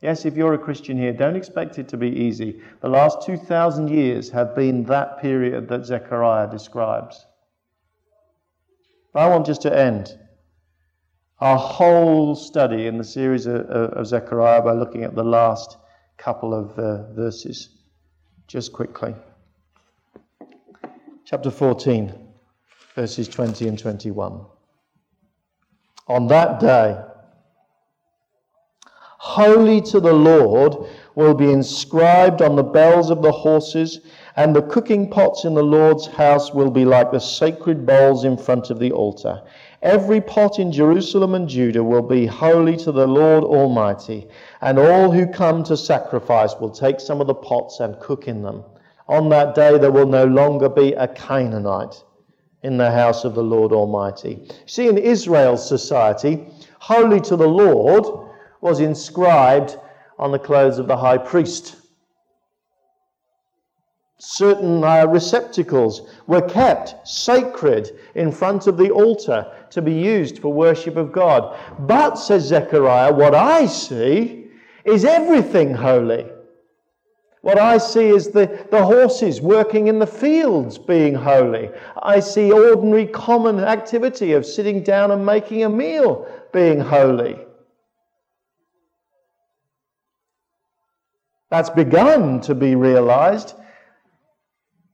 Yes, 0.00 0.24
if 0.24 0.36
you're 0.36 0.54
a 0.54 0.58
Christian 0.58 0.96
here, 0.96 1.12
don't 1.12 1.34
expect 1.34 1.80
it 1.80 1.88
to 1.88 1.96
be 1.96 2.10
easy. 2.10 2.60
The 2.80 2.88
last 2.88 3.22
2,000 3.22 3.88
years 3.88 4.30
have 4.30 4.54
been 4.54 4.84
that 4.84 5.20
period 5.20 5.68
that 5.68 5.84
Zechariah 5.84 6.48
describes. 6.48 7.26
But 9.12 9.20
I 9.20 9.28
want 9.28 9.46
just 9.46 9.62
to 9.62 9.76
end 9.76 10.16
our 11.40 11.58
whole 11.58 12.34
study 12.34 12.86
in 12.86 12.96
the 12.96 13.04
series 13.04 13.46
of, 13.46 13.62
of 13.66 14.06
Zechariah 14.06 14.62
by 14.62 14.72
looking 14.72 15.04
at 15.04 15.14
the 15.14 15.24
last 15.24 15.76
couple 16.16 16.54
of 16.54 16.78
uh, 16.78 17.12
verses 17.12 17.68
just 18.46 18.72
quickly. 18.72 19.14
Chapter 21.24 21.50
14, 21.50 22.14
verses 22.94 23.28
20 23.28 23.68
and 23.68 23.78
21. 23.78 24.46
On 26.08 26.26
that 26.28 26.60
day, 26.60 27.02
holy 29.18 29.80
to 29.82 30.00
the 30.00 30.12
Lord 30.12 30.88
will 31.16 31.34
be 31.34 31.50
inscribed 31.50 32.40
on 32.42 32.54
the 32.56 32.62
bells 32.62 33.10
of 33.10 33.22
the 33.22 33.32
horses, 33.32 34.00
and 34.36 34.54
the 34.54 34.62
cooking 34.62 35.10
pots 35.10 35.44
in 35.44 35.54
the 35.54 35.62
Lord's 35.62 36.06
house 36.06 36.54
will 36.54 36.70
be 36.70 36.84
like 36.84 37.10
the 37.10 37.18
sacred 37.18 37.84
bowls 37.84 38.24
in 38.24 38.36
front 38.38 38.70
of 38.70 38.78
the 38.78 38.92
altar. 38.92 39.42
Every 39.82 40.20
pot 40.20 40.58
in 40.58 40.72
Jerusalem 40.72 41.34
and 41.34 41.48
Judah 41.48 41.84
will 41.84 42.02
be 42.02 42.26
holy 42.26 42.76
to 42.78 42.92
the 42.92 43.06
Lord 43.06 43.44
Almighty, 43.44 44.26
and 44.60 44.78
all 44.78 45.10
who 45.10 45.26
come 45.26 45.62
to 45.64 45.76
sacrifice 45.76 46.54
will 46.58 46.70
take 46.70 46.98
some 46.98 47.20
of 47.20 47.26
the 47.26 47.34
pots 47.34 47.80
and 47.80 48.00
cook 48.00 48.26
in 48.26 48.42
them. 48.42 48.64
On 49.08 49.28
that 49.28 49.54
day 49.54 49.78
there 49.78 49.92
will 49.92 50.06
no 50.06 50.24
longer 50.24 50.68
be 50.68 50.92
a 50.94 51.06
Canaanite 51.08 52.02
in 52.62 52.76
the 52.76 52.90
house 52.90 53.24
of 53.24 53.34
the 53.34 53.44
Lord 53.44 53.72
Almighty. 53.72 54.48
See, 54.66 54.88
in 54.88 54.98
Israel's 54.98 55.66
society, 55.66 56.48
holy 56.78 57.20
to 57.20 57.36
the 57.36 57.46
Lord 57.46 58.28
was 58.60 58.80
inscribed 58.80 59.78
on 60.18 60.32
the 60.32 60.38
clothes 60.38 60.78
of 60.78 60.88
the 60.88 60.96
high 60.96 61.18
priest. 61.18 61.76
Certain 64.18 64.82
uh, 64.82 65.06
receptacles 65.06 66.08
were 66.26 66.40
kept 66.40 67.06
sacred 67.06 67.90
in 68.14 68.32
front 68.32 68.66
of 68.66 68.78
the 68.78 68.90
altar 68.90 69.46
to 69.70 69.82
be 69.82 69.92
used 69.92 70.38
for 70.38 70.52
worship 70.52 70.96
of 70.96 71.12
God. 71.12 71.58
But, 71.80 72.16
says 72.16 72.44
Zechariah, 72.44 73.12
what 73.12 73.34
I 73.34 73.66
see 73.66 74.46
is 74.84 75.04
everything 75.04 75.74
holy. 75.74 76.26
What 77.42 77.58
I 77.58 77.78
see 77.78 78.08
is 78.08 78.30
the, 78.30 78.66
the 78.72 78.84
horses 78.84 79.40
working 79.40 79.86
in 79.86 80.00
the 80.00 80.06
fields 80.06 80.78
being 80.78 81.14
holy. 81.14 81.70
I 82.02 82.18
see 82.18 82.50
ordinary 82.50 83.06
common 83.06 83.60
activity 83.60 84.32
of 84.32 84.44
sitting 84.44 84.82
down 84.82 85.12
and 85.12 85.24
making 85.24 85.62
a 85.62 85.68
meal 85.68 86.26
being 86.52 86.80
holy. 86.80 87.38
That's 91.50 91.70
begun 91.70 92.40
to 92.42 92.54
be 92.54 92.74
realized 92.74 93.54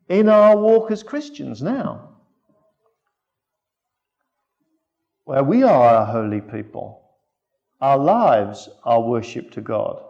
in 0.08 0.28
our 0.28 0.54
walk 0.54 0.90
as 0.90 1.02
Christians 1.02 1.62
now. 1.62 2.11
Where 5.24 5.44
we 5.44 5.62
are 5.62 6.02
a 6.02 6.04
holy 6.04 6.40
people. 6.40 7.02
Our 7.80 7.98
lives 7.98 8.68
are 8.84 9.00
worship 9.00 9.50
to 9.52 9.60
God. 9.60 10.02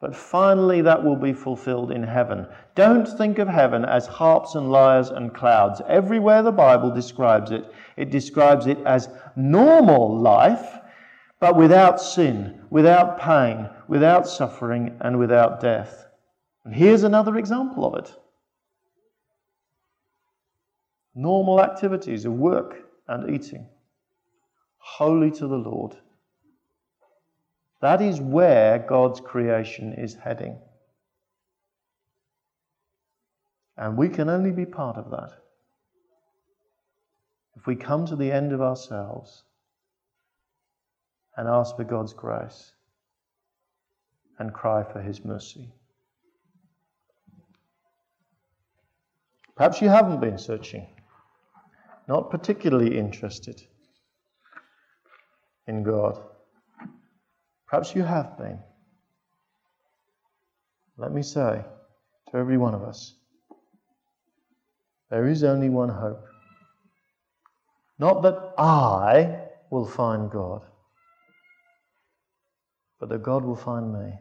But 0.00 0.14
finally, 0.14 0.82
that 0.82 1.02
will 1.02 1.16
be 1.16 1.32
fulfilled 1.32 1.90
in 1.90 2.02
heaven. 2.02 2.46
Don't 2.74 3.06
think 3.06 3.38
of 3.38 3.48
heaven 3.48 3.84
as 3.84 4.06
harps 4.06 4.54
and 4.54 4.70
lyres 4.70 5.08
and 5.08 5.34
clouds. 5.34 5.80
Everywhere 5.88 6.42
the 6.42 6.52
Bible 6.52 6.90
describes 6.90 7.50
it, 7.50 7.64
it 7.96 8.10
describes 8.10 8.66
it 8.66 8.78
as 8.84 9.08
normal 9.36 10.18
life, 10.18 10.78
but 11.40 11.56
without 11.56 12.00
sin, 12.00 12.60
without 12.68 13.18
pain, 13.18 13.70
without 13.88 14.28
suffering, 14.28 14.96
and 15.00 15.18
without 15.18 15.60
death. 15.60 16.06
And 16.64 16.74
here's 16.74 17.02
another 17.02 17.36
example 17.36 17.86
of 17.86 17.94
it 18.04 18.14
normal 21.14 21.62
activities 21.62 22.26
of 22.26 22.32
work 22.34 22.84
and 23.08 23.34
eating 23.34 23.66
holy 24.86 25.32
to 25.32 25.48
the 25.48 25.56
Lord. 25.56 25.96
That 27.80 28.00
is 28.00 28.20
where 28.20 28.78
God's 28.78 29.20
creation 29.20 29.92
is 29.92 30.14
heading. 30.14 30.58
And 33.76 33.98
we 33.98 34.08
can 34.08 34.28
only 34.28 34.52
be 34.52 34.64
part 34.64 34.96
of 34.96 35.10
that. 35.10 35.32
If 37.56 37.66
we 37.66 37.74
come 37.74 38.06
to 38.06 38.16
the 38.16 38.30
end 38.30 38.52
of 38.52 38.62
ourselves 38.62 39.42
and 41.36 41.48
ask 41.48 41.76
for 41.76 41.84
God's 41.84 42.14
grace 42.14 42.70
and 44.38 44.54
cry 44.54 44.84
for 44.84 45.02
His 45.02 45.24
mercy. 45.24 45.74
Perhaps 49.56 49.82
you 49.82 49.88
haven't 49.88 50.20
been 50.20 50.38
searching, 50.38 50.86
not 52.08 52.30
particularly 52.30 52.96
interested 52.96 53.60
in 55.66 55.82
God. 55.82 56.20
Perhaps 57.66 57.94
you 57.94 58.02
have 58.02 58.38
been. 58.38 58.58
Let 60.96 61.12
me 61.12 61.22
say 61.22 61.64
to 62.30 62.36
every 62.36 62.56
one 62.56 62.74
of 62.74 62.82
us 62.82 63.14
there 65.10 65.26
is 65.26 65.44
only 65.44 65.68
one 65.68 65.88
hope. 65.88 66.24
Not 67.98 68.22
that 68.22 68.54
I 68.58 69.40
will 69.70 69.86
find 69.86 70.30
God, 70.30 70.62
but 72.98 73.08
that 73.08 73.22
God 73.22 73.44
will 73.44 73.56
find 73.56 73.92
me 73.92 74.12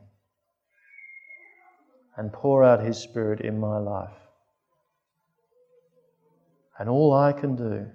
and 2.17 2.31
pour 2.31 2.63
out 2.63 2.83
His 2.83 2.97
Spirit 2.97 3.41
in 3.41 3.59
my 3.59 3.77
life. 3.77 4.13
And 6.77 6.89
all 6.89 7.13
I 7.13 7.33
can 7.33 7.55
do 7.55 7.87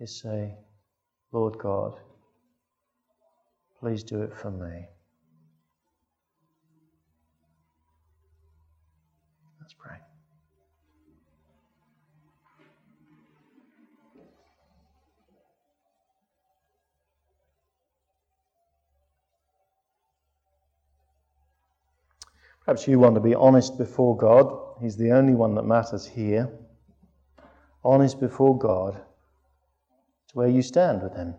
is 0.00 0.20
say, 0.20 0.54
Lord 1.32 1.56
God, 1.56 1.98
please 3.80 4.04
do 4.04 4.20
it 4.22 4.34
for 4.34 4.50
me. 4.50 4.86
Let's 9.58 9.72
pray. 9.72 9.96
Perhaps 22.66 22.86
you 22.86 22.98
want 22.98 23.14
to 23.14 23.20
be 23.22 23.34
honest 23.34 23.78
before 23.78 24.16
God. 24.18 24.54
He's 24.82 24.96
the 24.98 25.12
only 25.12 25.34
one 25.34 25.54
that 25.54 25.64
matters 25.64 26.06
here. 26.06 26.50
Honest 27.82 28.20
before 28.20 28.58
God 28.58 29.00
to 30.32 30.38
where 30.38 30.48
you 30.48 30.62
stand 30.62 31.02
with 31.02 31.14
Him. 31.14 31.34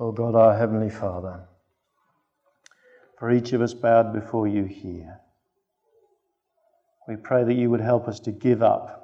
O 0.00 0.08
oh 0.08 0.12
God, 0.12 0.34
our 0.34 0.58
Heavenly 0.58 0.90
Father, 0.90 1.44
for 3.18 3.30
each 3.30 3.52
of 3.52 3.62
us 3.62 3.72
bowed 3.72 4.12
before 4.12 4.48
you 4.48 4.64
here. 4.64 5.20
We 7.06 7.16
pray 7.16 7.44
that 7.44 7.54
you 7.54 7.70
would 7.70 7.80
help 7.80 8.08
us 8.08 8.18
to 8.20 8.32
give 8.32 8.62
up 8.62 9.03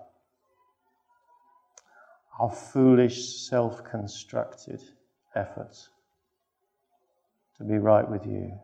our 2.41 2.51
foolish, 2.51 3.37
self 3.49 3.85
constructed 3.85 4.81
efforts 5.35 5.91
to 7.59 7.65
be 7.65 7.77
right 7.77 8.11
with 8.11 8.25
you. 8.25 8.59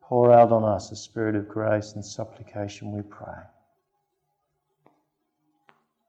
Pour 0.00 0.32
out 0.32 0.50
on 0.50 0.64
us 0.64 0.90
a 0.90 0.96
spirit 0.96 1.36
of 1.36 1.48
grace 1.48 1.92
and 1.92 2.04
supplication, 2.04 2.90
we 2.90 3.02
pray. 3.02 3.42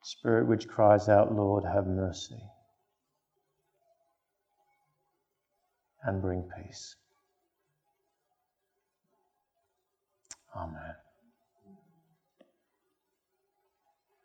Spirit 0.02 0.48
which 0.48 0.68
cries 0.68 1.08
out, 1.08 1.36
Lord, 1.36 1.64
have 1.64 1.86
mercy 1.86 2.42
and 6.04 6.20
bring 6.20 6.50
peace. 6.58 6.96
Amen. 10.56 10.96